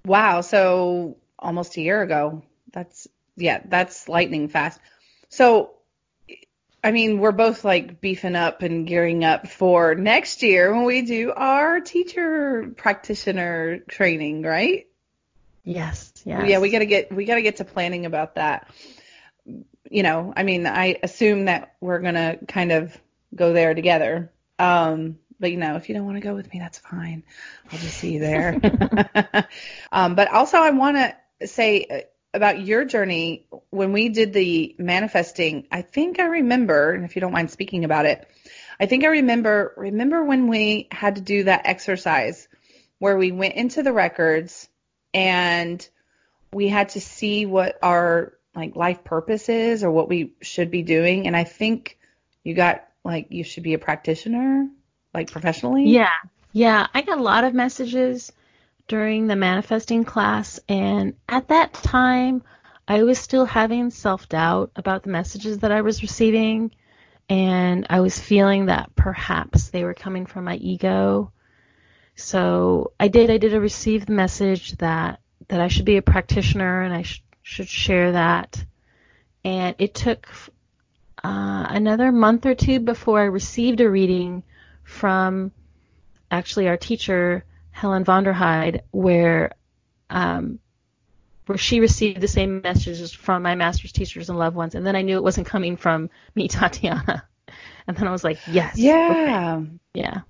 Wow, 0.04 0.40
so 0.40 1.18
almost 1.38 1.76
a 1.76 1.82
year 1.82 2.02
ago. 2.02 2.42
That's 2.72 3.06
yeah, 3.36 3.60
that's 3.64 4.08
lightning 4.08 4.48
fast. 4.48 4.80
So 5.28 5.72
I 6.84 6.90
mean, 6.90 7.20
we're 7.20 7.32
both 7.32 7.64
like 7.64 8.00
beefing 8.00 8.34
up 8.34 8.62
and 8.62 8.86
gearing 8.86 9.24
up 9.24 9.46
for 9.46 9.94
next 9.94 10.42
year 10.42 10.74
when 10.74 10.84
we 10.84 11.02
do 11.02 11.32
our 11.32 11.80
teacher 11.80 12.72
practitioner 12.76 13.78
training, 13.78 14.42
right? 14.42 14.86
Yes, 15.64 16.12
yes. 16.24 16.48
Yeah, 16.48 16.58
we 16.58 16.70
got 16.70 16.80
to 16.80 16.86
get 16.86 17.12
we 17.12 17.24
got 17.24 17.36
to 17.36 17.42
get 17.42 17.56
to 17.56 17.64
planning 17.64 18.06
about 18.06 18.34
that. 18.34 18.68
You 19.90 20.02
know, 20.02 20.32
I 20.36 20.42
mean, 20.42 20.66
I 20.66 20.98
assume 21.02 21.46
that 21.46 21.74
we're 21.80 22.00
going 22.00 22.14
to 22.14 22.38
kind 22.48 22.72
of 22.72 22.96
go 23.34 23.52
there 23.52 23.74
together. 23.74 24.32
Um, 24.58 25.18
but 25.38 25.50
you 25.50 25.58
know, 25.58 25.76
if 25.76 25.88
you 25.88 25.94
don't 25.94 26.04
want 26.04 26.16
to 26.16 26.22
go 26.22 26.34
with 26.34 26.52
me, 26.52 26.58
that's 26.58 26.78
fine. 26.78 27.24
I'll 27.70 27.78
just 27.78 27.98
see 27.98 28.14
you 28.14 28.20
there. 28.20 28.60
um, 29.92 30.14
but 30.14 30.28
also 30.32 30.58
I 30.58 30.70
want 30.70 30.96
to 30.96 31.46
say 31.46 32.06
about 32.34 32.60
your 32.60 32.84
journey 32.84 33.46
when 33.70 33.92
we 33.92 34.08
did 34.08 34.32
the 34.32 34.74
manifesting. 34.78 35.66
I 35.70 35.82
think 35.82 36.18
I 36.18 36.24
remember, 36.24 36.92
and 36.92 37.04
if 37.04 37.14
you 37.14 37.20
don't 37.20 37.32
mind 37.32 37.50
speaking 37.50 37.84
about 37.84 38.06
it, 38.06 38.26
I 38.80 38.86
think 38.86 39.04
I 39.04 39.08
remember 39.08 39.74
remember 39.76 40.24
when 40.24 40.48
we 40.48 40.88
had 40.90 41.16
to 41.16 41.20
do 41.20 41.44
that 41.44 41.62
exercise 41.66 42.48
where 42.98 43.16
we 43.16 43.32
went 43.32 43.54
into 43.54 43.82
the 43.82 43.92
records 43.92 44.68
and 45.14 45.86
we 46.52 46.68
had 46.68 46.90
to 46.90 47.00
see 47.00 47.46
what 47.46 47.78
our 47.82 48.34
like 48.54 48.76
life 48.76 49.02
purpose 49.04 49.48
is 49.48 49.82
or 49.82 49.90
what 49.90 50.08
we 50.08 50.34
should 50.42 50.70
be 50.70 50.82
doing 50.82 51.26
and 51.26 51.36
I 51.36 51.44
think 51.44 51.98
you 52.44 52.54
got 52.54 52.86
like 53.04 53.28
you 53.30 53.44
should 53.44 53.62
be 53.62 53.74
a 53.74 53.78
practitioner 53.78 54.68
like 55.14 55.30
professionally? 55.30 55.88
Yeah. 55.88 56.10
Yeah, 56.52 56.86
I 56.92 57.02
got 57.02 57.18
a 57.18 57.22
lot 57.22 57.44
of 57.44 57.54
messages 57.54 58.32
during 58.88 59.26
the 59.26 59.36
manifesting 59.36 60.04
class, 60.04 60.60
and 60.68 61.14
at 61.28 61.48
that 61.48 61.72
time, 61.72 62.42
I 62.86 63.04
was 63.04 63.18
still 63.18 63.46
having 63.46 63.90
self 63.90 64.28
doubt 64.28 64.72
about 64.76 65.02
the 65.02 65.10
messages 65.10 65.58
that 65.58 65.72
I 65.72 65.80
was 65.80 66.02
receiving, 66.02 66.72
and 67.28 67.86
I 67.88 68.00
was 68.00 68.18
feeling 68.18 68.66
that 68.66 68.94
perhaps 68.94 69.70
they 69.70 69.82
were 69.84 69.94
coming 69.94 70.26
from 70.26 70.44
my 70.44 70.56
ego. 70.56 71.32
So 72.14 72.92
I 73.00 73.08
did. 73.08 73.30
I 73.30 73.38
did 73.38 73.52
receive 73.52 74.06
the 74.06 74.12
message 74.12 74.72
that 74.78 75.20
that 75.48 75.60
I 75.60 75.68
should 75.68 75.84
be 75.84 75.96
a 75.96 76.02
practitioner 76.02 76.82
and 76.82 76.94
I 76.94 77.02
sh- 77.02 77.22
should 77.42 77.68
share 77.68 78.12
that. 78.12 78.64
And 79.44 79.74
it 79.78 79.94
took 79.94 80.28
uh, 81.24 81.66
another 81.68 82.12
month 82.12 82.46
or 82.46 82.54
two 82.54 82.80
before 82.80 83.20
I 83.20 83.24
received 83.24 83.80
a 83.80 83.90
reading 83.90 84.42
from 84.84 85.52
actually 86.30 86.68
our 86.68 86.76
teacher 86.76 87.44
Helen 87.70 88.04
Vonderheide, 88.04 88.82
where 88.90 89.52
um, 90.10 90.58
where 91.46 91.58
she 91.58 91.80
received 91.80 92.20
the 92.20 92.28
same 92.28 92.60
messages 92.60 93.12
from 93.12 93.42
my 93.42 93.54
master's 93.54 93.92
teachers 93.92 94.28
and 94.28 94.38
loved 94.38 94.56
ones, 94.56 94.74
and 94.74 94.86
then 94.86 94.94
I 94.96 95.02
knew 95.02 95.16
it 95.16 95.22
wasn't 95.22 95.46
coming 95.46 95.76
from 95.76 96.10
me, 96.34 96.48
Tatiana. 96.48 97.26
And 97.86 97.96
then 97.96 98.06
I 98.06 98.12
was 98.12 98.22
like, 98.22 98.38
yes. 98.46 98.78
Yeah. 98.78 99.56
Okay. 99.58 99.70
Yeah. 99.94 100.20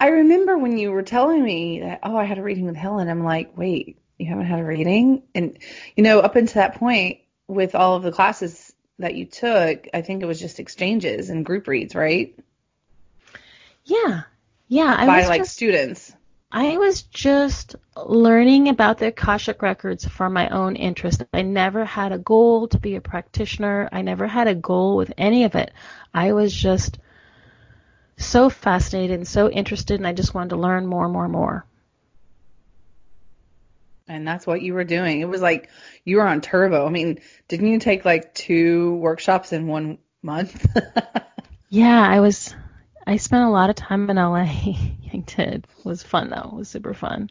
I 0.00 0.08
remember 0.08 0.56
when 0.56 0.78
you 0.78 0.90
were 0.90 1.02
telling 1.02 1.42
me 1.44 1.80
that, 1.80 2.00
oh, 2.02 2.16
I 2.16 2.24
had 2.24 2.38
a 2.38 2.42
reading 2.42 2.64
with 2.64 2.76
Helen. 2.76 3.08
I'm 3.10 3.22
like, 3.22 3.56
wait, 3.56 3.98
you 4.18 4.26
haven't 4.26 4.46
had 4.46 4.60
a 4.60 4.64
reading? 4.64 5.22
And, 5.34 5.58
you 5.94 6.02
know, 6.02 6.20
up 6.20 6.36
until 6.36 6.62
that 6.62 6.76
point, 6.76 7.20
with 7.46 7.74
all 7.74 7.96
of 7.96 8.02
the 8.02 8.12
classes 8.12 8.72
that 8.98 9.14
you 9.14 9.26
took, 9.26 9.88
I 9.92 10.02
think 10.02 10.22
it 10.22 10.26
was 10.26 10.40
just 10.40 10.58
exchanges 10.58 11.28
and 11.28 11.44
group 11.44 11.66
reads, 11.66 11.94
right? 11.94 12.34
Yeah. 13.84 14.22
Yeah. 14.68 14.94
I 14.96 15.06
By 15.06 15.26
like 15.26 15.42
just, 15.42 15.52
students. 15.52 16.12
I 16.52 16.78
was 16.78 17.02
just 17.02 17.76
learning 17.96 18.68
about 18.68 18.98
the 18.98 19.08
Akashic 19.08 19.62
records 19.62 20.06
for 20.06 20.30
my 20.30 20.48
own 20.48 20.76
interest. 20.76 21.22
I 21.32 21.42
never 21.42 21.84
had 21.84 22.12
a 22.12 22.18
goal 22.18 22.68
to 22.68 22.78
be 22.78 22.96
a 22.96 23.00
practitioner. 23.00 23.88
I 23.92 24.02
never 24.02 24.26
had 24.26 24.48
a 24.48 24.54
goal 24.54 24.96
with 24.96 25.12
any 25.18 25.44
of 25.44 25.54
it. 25.54 25.72
I 26.14 26.32
was 26.32 26.54
just 26.54 26.98
so 28.20 28.50
fascinated 28.50 29.16
and 29.16 29.26
so 29.26 29.48
interested, 29.50 29.98
and 29.98 30.06
I 30.06 30.12
just 30.12 30.34
wanted 30.34 30.50
to 30.50 30.56
learn 30.56 30.86
more 30.86 31.04
and 31.04 31.12
more 31.12 31.24
and 31.24 31.32
more. 31.32 31.66
And 34.08 34.26
that's 34.26 34.46
what 34.46 34.62
you 34.62 34.74
were 34.74 34.84
doing. 34.84 35.20
It 35.20 35.28
was 35.28 35.40
like 35.40 35.68
you 36.04 36.16
were 36.16 36.26
on 36.26 36.40
turbo. 36.40 36.84
I 36.86 36.90
mean, 36.90 37.20
didn't 37.48 37.68
you 37.68 37.78
take 37.78 38.04
like 38.04 38.34
two 38.34 38.94
workshops 38.96 39.52
in 39.52 39.68
one 39.68 39.98
month? 40.20 40.66
yeah, 41.68 42.00
I 42.08 42.20
was 42.20 42.54
I 43.06 43.16
spent 43.16 43.44
a 43.44 43.50
lot 43.50 43.70
of 43.70 43.76
time 43.76 44.10
in 44.10 44.16
LA. 44.16 44.44
I 45.12 45.22
did. 45.26 45.66
It 45.78 45.84
was 45.84 46.02
fun 46.02 46.30
though. 46.30 46.50
It 46.52 46.56
was 46.56 46.68
super 46.68 46.94
fun. 46.94 47.30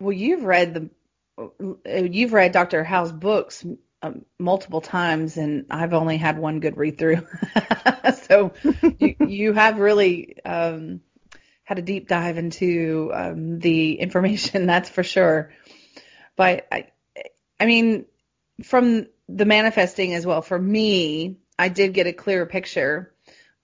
Well, 0.00 0.12
you've 0.12 0.44
read 0.44 0.74
the 0.74 0.90
uh, 1.38 2.04
you've 2.04 2.32
read 2.32 2.52
Dr. 2.52 2.84
Howe's 2.84 3.12
books 3.12 3.64
um, 4.02 4.24
multiple 4.38 4.80
times, 4.80 5.36
and 5.36 5.66
I've 5.70 5.92
only 5.92 6.16
had 6.16 6.38
one 6.38 6.60
good 6.60 6.76
read 6.76 6.98
through. 6.98 7.26
so 8.22 8.52
you, 8.98 9.16
you, 9.20 9.52
have 9.52 9.78
really 9.78 10.36
um, 10.44 11.00
had 11.64 11.78
a 11.78 11.82
deep 11.82 12.08
dive 12.08 12.38
into 12.38 13.10
um, 13.12 13.58
the 13.58 13.94
information, 13.94 14.66
that's 14.68 14.88
for 14.88 15.02
sure. 15.02 15.52
But 16.36 16.66
I, 16.70 16.88
I 17.58 17.66
mean, 17.66 18.06
from 18.62 19.06
the 19.28 19.44
manifesting 19.44 20.14
as 20.14 20.24
well, 20.24 20.42
for 20.42 20.58
me, 20.58 21.38
I 21.58 21.68
did 21.68 21.92
get 21.92 22.06
a 22.06 22.12
clearer 22.12 22.46
picture 22.46 23.12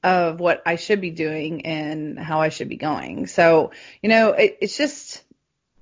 of 0.03 0.39
what 0.39 0.63
I 0.67 0.77
should 0.77 1.01
be 1.01 1.11
doing 1.11 1.65
and 1.65 2.19
how 2.19 2.41
I 2.41 2.51
should 2.51 2.69
be 2.69 2.77
going. 2.77 3.27
So, 3.27 3.71
you 4.03 4.11
know, 4.11 4.33
it, 4.33 4.59
it's 4.61 4.77
just 4.77 5.23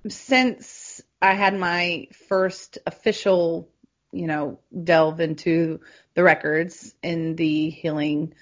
since 0.08 1.02
I 1.20 1.34
had 1.34 1.58
my 1.58 2.08
first 2.28 2.78
official, 2.86 3.68
you 4.12 4.26
know, 4.26 4.58
delve 4.84 5.20
into 5.20 5.80
the 6.14 6.22
records 6.22 6.94
in 7.02 7.36
the 7.36 7.70
healing 7.70 8.34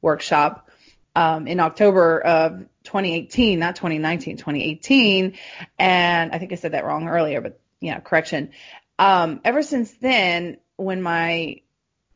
workshop 0.00 0.70
um, 1.16 1.46
in 1.46 1.60
October 1.60 2.20
of 2.20 2.58
2018, 2.84 3.58
not 3.58 3.76
2019, 3.76 4.36
2018. 4.36 5.36
And 5.78 6.32
I 6.32 6.38
think 6.38 6.52
I 6.52 6.56
said 6.56 6.72
that 6.72 6.84
wrong 6.84 7.08
earlier, 7.08 7.40
but 7.40 7.58
yeah, 7.80 8.00
correction. 8.00 8.50
Um, 8.98 9.40
ever 9.44 9.62
since 9.62 9.90
then, 9.94 10.58
when 10.76 11.02
my 11.02 11.62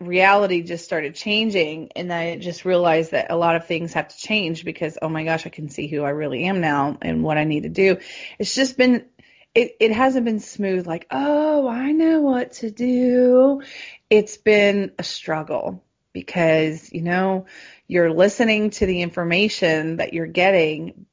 reality 0.01 0.63
just 0.63 0.85
started 0.85 1.15
changing 1.15 1.91
and 1.95 2.11
I 2.11 2.37
just 2.37 2.65
realized 2.65 3.11
that 3.13 3.31
a 3.31 3.37
lot 3.37 3.57
of 3.57 3.67
things 3.67 3.93
have 3.93 4.09
to 4.09 4.17
change 4.17 4.65
because 4.65 4.99
oh 5.01 5.09
my 5.09 5.25
gosh, 5.25 5.47
I 5.47 5.51
can 5.51 5.69
see 5.69 5.89
who 5.89 6.03
I 6.03 6.11
really 6.11 6.45
am 6.45 6.61
now 6.61 6.97
and 7.03 7.23
what 7.23 7.37
I 7.37 7.45
need 7.45 7.65
to 7.65 7.69
do. 7.69 7.99
It's 8.39 8.55
just 8.55 8.79
been 8.79 9.05
it, 9.55 9.77
it 9.81 9.93
hasn't 9.93 10.25
been 10.25 10.41
smooth 10.41 10.87
like, 10.87 11.07
oh, 11.11 11.69
I 11.69 11.93
know 11.93 12.21
what 12.21 12.53
to 12.55 12.71
do. 12.71 13.63
It's 14.09 14.37
been 14.37 14.93
a 14.99 15.03
struggle 15.03 15.83
because, 16.13 16.93
you 16.93 17.03
know, 17.03 17.47
you're 17.87 18.13
listening 18.13 18.71
to 18.71 18.87
the 18.87 19.03
information 19.03 19.97
that 19.97 20.13
you're 20.13 20.27
getting, 20.27 21.07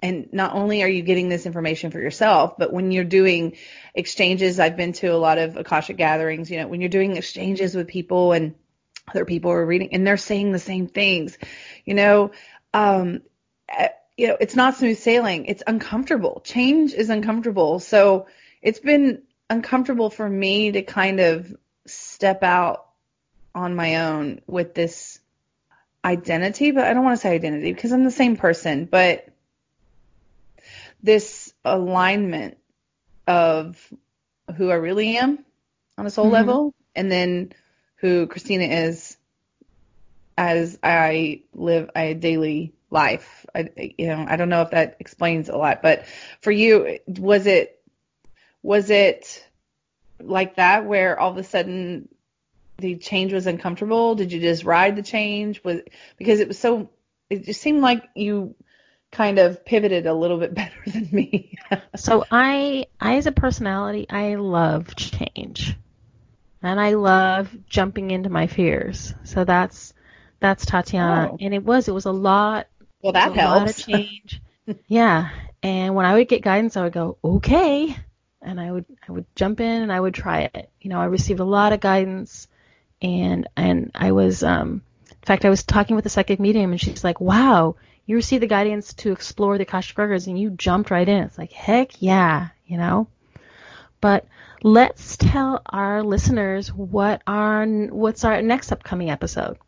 and 0.00 0.28
not 0.32 0.54
only 0.54 0.82
are 0.82 0.88
you 0.88 1.02
getting 1.02 1.28
this 1.28 1.46
information 1.46 1.90
for 1.90 1.98
yourself, 1.98 2.56
but 2.58 2.72
when 2.72 2.92
you're 2.92 3.04
doing 3.04 3.56
exchanges, 3.94 4.60
I've 4.60 4.76
been 4.76 4.92
to 4.94 5.08
a 5.08 5.16
lot 5.16 5.38
of 5.38 5.56
Akashic 5.56 5.96
gatherings, 5.96 6.50
you 6.50 6.58
know, 6.58 6.68
when 6.68 6.80
you're 6.80 6.88
doing 6.88 7.16
exchanges 7.16 7.74
with 7.74 7.88
people 7.88 8.32
and 8.32 8.54
other 9.08 9.24
people 9.24 9.50
are 9.50 9.66
reading 9.66 9.90
and 9.92 10.06
they're 10.06 10.16
saying 10.16 10.52
the 10.52 10.58
same 10.58 10.86
things, 10.86 11.38
you 11.84 11.94
know, 11.94 12.30
um, 12.72 13.22
you 14.16 14.28
know, 14.28 14.36
it's 14.40 14.54
not 14.54 14.76
smooth 14.76 14.98
sailing. 14.98 15.46
It's 15.46 15.62
uncomfortable. 15.66 16.40
Change 16.44 16.92
is 16.92 17.10
uncomfortable. 17.10 17.80
So 17.80 18.26
it's 18.62 18.80
been 18.80 19.22
uncomfortable 19.50 20.10
for 20.10 20.28
me 20.28 20.72
to 20.72 20.82
kind 20.82 21.20
of 21.20 21.54
step 21.86 22.42
out 22.42 22.86
on 23.54 23.74
my 23.74 23.96
own 23.96 24.40
with 24.46 24.74
this 24.74 25.20
identity, 26.04 26.70
but 26.70 26.84
I 26.84 26.94
don't 26.94 27.04
want 27.04 27.16
to 27.16 27.20
say 27.20 27.34
identity 27.34 27.72
because 27.72 27.92
I'm 27.92 28.04
the 28.04 28.10
same 28.10 28.36
person, 28.36 28.84
but 28.84 29.28
this 31.02 31.52
alignment 31.64 32.58
of 33.26 33.92
who 34.56 34.70
I 34.70 34.74
really 34.74 35.16
am 35.16 35.44
on 35.98 36.06
a 36.06 36.10
soul 36.10 36.26
mm-hmm. 36.26 36.34
level 36.34 36.74
and 36.94 37.10
then 37.10 37.52
who 37.96 38.26
Christina 38.26 38.64
is 38.64 39.16
as 40.36 40.78
I 40.82 41.42
live 41.54 41.90
a 41.94 42.14
daily 42.14 42.72
life. 42.94 43.44
I, 43.54 43.68
you 43.76 44.06
know, 44.06 44.24
I 44.26 44.36
don't 44.36 44.48
know 44.48 44.62
if 44.62 44.70
that 44.70 44.96
explains 45.00 45.50
a 45.50 45.56
lot, 45.56 45.82
but 45.82 46.06
for 46.40 46.50
you, 46.50 47.00
was 47.06 47.46
it, 47.46 47.78
was 48.62 48.88
it 48.88 49.46
like 50.22 50.56
that 50.56 50.86
where 50.86 51.18
all 51.18 51.32
of 51.32 51.36
a 51.36 51.44
sudden 51.44 52.08
the 52.78 52.96
change 52.96 53.34
was 53.34 53.46
uncomfortable? 53.46 54.14
Did 54.14 54.32
you 54.32 54.40
just 54.40 54.64
ride 54.64 54.96
the 54.96 55.02
change? 55.02 55.62
Was 55.62 55.82
because 56.16 56.40
it 56.40 56.48
was 56.48 56.58
so, 56.58 56.90
it 57.28 57.44
just 57.44 57.60
seemed 57.60 57.82
like 57.82 58.08
you 58.14 58.54
kind 59.12 59.38
of 59.38 59.64
pivoted 59.64 60.06
a 60.06 60.14
little 60.14 60.38
bit 60.38 60.54
better 60.60 60.82
than 60.86 61.08
me. 61.12 61.58
so 61.96 62.24
I 62.30 62.86
I 63.00 63.16
as 63.16 63.26
a 63.26 63.32
personality, 63.32 64.06
I 64.08 64.36
love 64.36 64.94
change. 64.96 65.76
And 66.62 66.80
I 66.80 66.94
love 66.94 67.54
jumping 67.68 68.10
into 68.10 68.30
my 68.30 68.46
fears. 68.46 69.12
So 69.24 69.44
that's 69.44 69.92
that's 70.40 70.64
Tatiana. 70.64 71.30
Oh. 71.32 71.38
And 71.40 71.52
it 71.54 71.62
was 71.62 71.88
it 71.88 71.94
was 71.94 72.06
a 72.06 72.12
lot 72.12 72.66
Well 73.04 73.12
that 73.12 73.32
a 73.32 73.34
helps. 73.34 73.60
lot 73.60 73.68
of 73.68 73.76
change. 73.76 74.40
yeah. 74.88 75.28
And 75.62 75.94
when 75.94 76.06
I 76.06 76.14
would 76.14 76.26
get 76.26 76.40
guidance 76.40 76.74
I 76.78 76.84
would 76.84 76.94
go, 76.94 77.18
Okay 77.22 77.94
and 78.40 78.58
I 78.58 78.72
would 78.72 78.86
I 79.06 79.12
would 79.12 79.26
jump 79.36 79.60
in 79.60 79.82
and 79.82 79.92
I 79.92 80.00
would 80.00 80.14
try 80.14 80.48
it. 80.54 80.70
You 80.80 80.88
know, 80.88 80.98
I 80.98 81.04
received 81.04 81.40
a 81.40 81.44
lot 81.44 81.74
of 81.74 81.80
guidance 81.80 82.48
and 83.02 83.46
and 83.58 83.90
I 83.94 84.12
was 84.12 84.42
um 84.42 84.80
in 85.10 85.26
fact 85.26 85.44
I 85.44 85.50
was 85.50 85.64
talking 85.64 85.96
with 85.96 86.06
a 86.06 86.08
psychic 86.08 86.40
medium 86.40 86.72
and 86.72 86.80
she's 86.80 87.04
like, 87.04 87.20
Wow, 87.20 87.76
you 88.06 88.16
received 88.16 88.42
the 88.42 88.46
guidance 88.46 88.94
to 88.94 89.12
explore 89.12 89.58
the 89.58 89.64
Akashic 89.64 89.98
records 89.98 90.26
and 90.26 90.40
you 90.40 90.48
jumped 90.48 90.90
right 90.90 91.06
in. 91.06 91.24
It's 91.24 91.36
like, 91.36 91.52
heck 91.52 92.00
yeah, 92.00 92.48
you 92.66 92.78
know? 92.78 93.06
But 94.00 94.26
let's 94.62 95.18
tell 95.18 95.60
our 95.66 96.02
listeners 96.02 96.72
what 96.72 97.20
our 97.26 97.66
what's 97.66 98.24
our 98.24 98.40
next 98.40 98.72
upcoming 98.72 99.10
episode. 99.10 99.58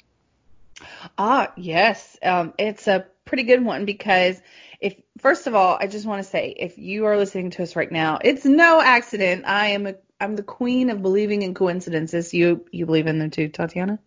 Ah, 1.18 1.52
yes. 1.56 2.16
Um, 2.22 2.54
it's 2.58 2.86
a 2.86 3.06
pretty 3.26 3.42
good 3.42 3.62
one 3.62 3.84
because 3.84 4.40
if 4.80 4.94
first 5.18 5.46
of 5.46 5.54
all, 5.54 5.76
I 5.78 5.86
just 5.86 6.06
want 6.06 6.22
to 6.22 6.28
say 6.28 6.54
if 6.56 6.78
you 6.78 7.04
are 7.06 7.16
listening 7.18 7.50
to 7.50 7.62
us 7.62 7.76
right 7.76 7.90
now, 7.92 8.18
it's 8.22 8.46
no 8.46 8.80
accident. 8.80 9.44
I 9.46 9.68
am 9.68 9.86
a 9.86 9.94
I'm 10.18 10.34
the 10.34 10.42
queen 10.42 10.88
of 10.88 11.02
believing 11.02 11.42
in 11.42 11.52
coincidences. 11.52 12.32
You 12.32 12.64
you 12.70 12.86
believe 12.86 13.06
in 13.06 13.18
them 13.18 13.30
too, 13.30 13.48
Tatiana? 13.48 13.98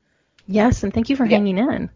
Yes, 0.47 0.83
and 0.83 0.91
thank 0.91 1.09
you 1.09 1.15
for 1.15 1.25
yeah. 1.25 1.37
hanging 1.37 1.59
in. 1.59 1.91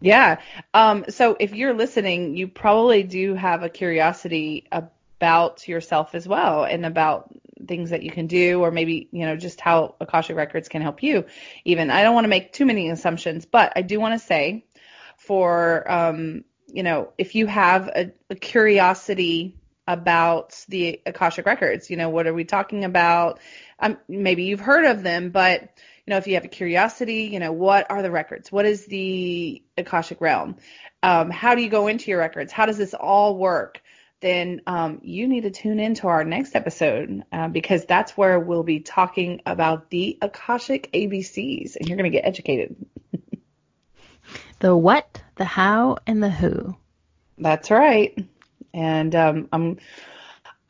Yeah. 0.00 0.40
Um, 0.72 1.06
so 1.08 1.36
if 1.40 1.54
you're 1.54 1.72
listening, 1.72 2.36
you 2.36 2.46
probably 2.46 3.02
do 3.02 3.34
have 3.34 3.62
a 3.62 3.68
curiosity 3.68 4.66
about 4.70 5.66
yourself 5.66 6.14
as 6.14 6.28
well 6.28 6.64
and 6.64 6.84
about 6.84 7.34
things 7.66 7.90
that 7.90 8.02
you 8.02 8.10
can 8.10 8.26
do 8.26 8.60
or 8.60 8.70
maybe, 8.70 9.08
you 9.12 9.24
know, 9.24 9.36
just 9.36 9.60
how 9.60 9.94
Akashic 10.00 10.36
Records 10.36 10.68
can 10.68 10.82
help 10.82 11.02
you 11.02 11.24
even. 11.64 11.90
I 11.90 12.02
don't 12.02 12.14
want 12.14 12.24
to 12.24 12.28
make 12.28 12.52
too 12.52 12.66
many 12.66 12.90
assumptions, 12.90 13.46
but 13.46 13.72
I 13.76 13.82
do 13.82 13.98
want 13.98 14.20
to 14.20 14.24
say 14.24 14.64
for, 15.26 15.90
um, 15.90 16.44
you 16.66 16.82
know, 16.82 17.12
if 17.18 17.34
you 17.34 17.46
have 17.46 17.88
a, 17.88 18.12
a 18.30 18.34
curiosity 18.34 19.56
about 19.86 20.64
the 20.68 21.00
Akashic 21.06 21.46
Records, 21.46 21.90
you 21.90 21.96
know, 21.96 22.08
what 22.08 22.26
are 22.26 22.34
we 22.34 22.44
talking 22.44 22.84
about? 22.84 23.40
Um, 23.78 23.98
maybe 24.08 24.44
you've 24.44 24.60
heard 24.60 24.84
of 24.84 25.02
them, 25.02 25.30
but 25.30 25.62
you 26.06 26.10
know, 26.10 26.18
if 26.18 26.26
you 26.26 26.34
have 26.34 26.44
a 26.44 26.48
curiosity, 26.48 27.24
you 27.32 27.38
know, 27.38 27.52
what 27.52 27.90
are 27.90 28.02
the 28.02 28.10
records? 28.10 28.52
What 28.52 28.66
is 28.66 28.86
the 28.86 29.62
Akashic 29.78 30.20
realm? 30.20 30.56
Um, 31.02 31.30
how 31.30 31.54
do 31.54 31.62
you 31.62 31.70
go 31.70 31.86
into 31.86 32.10
your 32.10 32.20
records? 32.20 32.52
How 32.52 32.66
does 32.66 32.78
this 32.78 32.94
all 32.94 33.36
work? 33.36 33.82
Then 34.20 34.62
um, 34.66 35.00
you 35.02 35.28
need 35.28 35.42
to 35.42 35.50
tune 35.50 35.80
into 35.80 36.08
our 36.08 36.24
next 36.24 36.54
episode 36.54 37.24
uh, 37.30 37.48
because 37.48 37.84
that's 37.84 38.16
where 38.16 38.40
we'll 38.40 38.62
be 38.62 38.80
talking 38.80 39.42
about 39.44 39.90
the 39.90 40.18
Akashic 40.22 40.90
ABCs 40.92 41.76
and 41.76 41.88
you're 41.88 41.98
going 41.98 42.10
to 42.10 42.16
get 42.16 42.26
educated. 42.26 42.76
The 44.64 44.74
what, 44.74 45.20
the 45.34 45.44
how, 45.44 45.98
and 46.06 46.22
the 46.22 46.30
who. 46.30 46.74
That's 47.36 47.70
right. 47.70 48.18
And 48.72 49.14
um, 49.14 49.46
I'm 49.52 49.76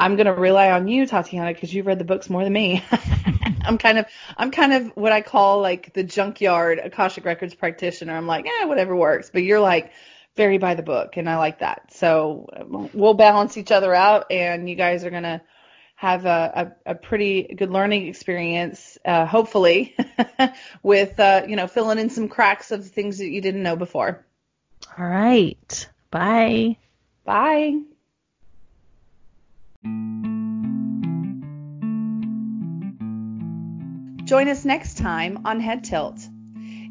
I'm 0.01 0.17
going 0.17 0.27
to 0.27 0.33
rely 0.33 0.73
on 0.73 0.89
you, 0.89 1.07
Tatiana, 1.07 1.55
because 1.55 1.73
you've 1.73 1.87
read 1.87 2.01
the 2.01 2.05
books 2.05 2.29
more 2.29 2.43
than 2.43 2.53
me. 2.53 2.83
I'm 3.63 3.79
kind 3.79 3.99
of 3.99 4.07
I'm 4.37 4.51
kind 4.51 4.73
of 4.73 4.97
what 4.97 5.13
I 5.13 5.21
call 5.21 5.61
like 5.61 5.95
the 5.95 6.03
junkyard 6.03 6.81
Akashic 6.83 7.25
Records 7.25 7.55
practitioner. 7.55 8.17
I'm 8.17 8.27
like, 8.27 8.47
yeah, 8.47 8.65
whatever 8.65 8.97
works. 8.97 9.31
But 9.33 9.45
you're 9.45 9.61
like 9.61 9.93
very 10.35 10.59
by 10.59 10.75
the 10.75 10.83
book, 10.83 11.17
and 11.17 11.31
I 11.31 11.37
like 11.37 11.61
that. 11.61 11.93
So 11.93 12.91
we'll 12.93 13.15
balance 13.15 13.57
each 13.57 13.71
other 13.71 13.95
out, 13.95 14.33
and 14.33 14.69
you 14.69 14.75
guys 14.75 15.05
are 15.05 15.11
gonna 15.11 15.41
have 15.95 16.27
a, 16.27 16.75
a, 16.87 16.93
a 16.93 16.95
pretty 16.95 17.43
good 17.43 17.71
learning 17.71 18.09
experience, 18.09 18.99
uh, 19.05 19.27
hopefully, 19.27 19.97
with 20.83 21.19
uh, 21.21 21.43
you 21.49 21.57
know 21.57 21.67
filling 21.67 21.99
in 21.99 22.11
some 22.11 22.29
cracks 22.29 22.71
of 22.71 22.87
things 22.87 23.19
that 23.19 23.29
you 23.29 23.41
didn't 23.41 23.63
know 23.63 23.77
before. 23.77 24.25
All 24.99 25.07
right. 25.07 25.89
Bye. 26.11 26.77
Bye. 27.25 27.81
Join 34.25 34.49
us 34.49 34.65
next 34.65 34.99
time 34.99 35.41
on 35.45 35.61
Head 35.61 35.85
Tilt. 35.85 36.19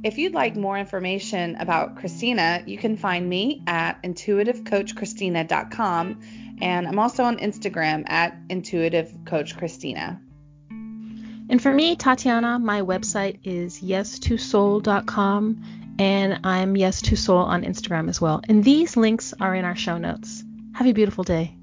If 0.03 0.17
you'd 0.17 0.33
like 0.33 0.55
more 0.55 0.77
information 0.77 1.55
about 1.55 1.95
Christina, 1.95 2.61
you 2.65 2.77
can 2.77 2.97
find 2.97 3.27
me 3.27 3.63
at 3.65 4.03
intuitivecoachchristina.com 4.03 6.19
and 6.61 6.87
I'm 6.87 6.99
also 6.99 7.23
on 7.23 7.37
Instagram 7.37 8.03
at 8.09 8.37
intuitivecoachchristina. 8.47 10.19
And 11.49 11.61
for 11.61 11.73
me, 11.73 11.95
Tatiana, 11.95 12.57
my 12.57 12.81
website 12.81 13.39
is 13.43 13.81
yes2soul.com 13.81 15.63
and 15.99 16.39
I'm 16.43 16.75
yes2soul 16.75 17.45
on 17.45 17.63
Instagram 17.63 18.09
as 18.09 18.19
well. 18.19 18.41
And 18.47 18.63
these 18.63 18.97
links 18.97 19.33
are 19.39 19.53
in 19.53 19.65
our 19.65 19.75
show 19.75 19.97
notes. 19.97 20.43
Have 20.73 20.87
a 20.87 20.93
beautiful 20.93 21.23
day. 21.23 21.57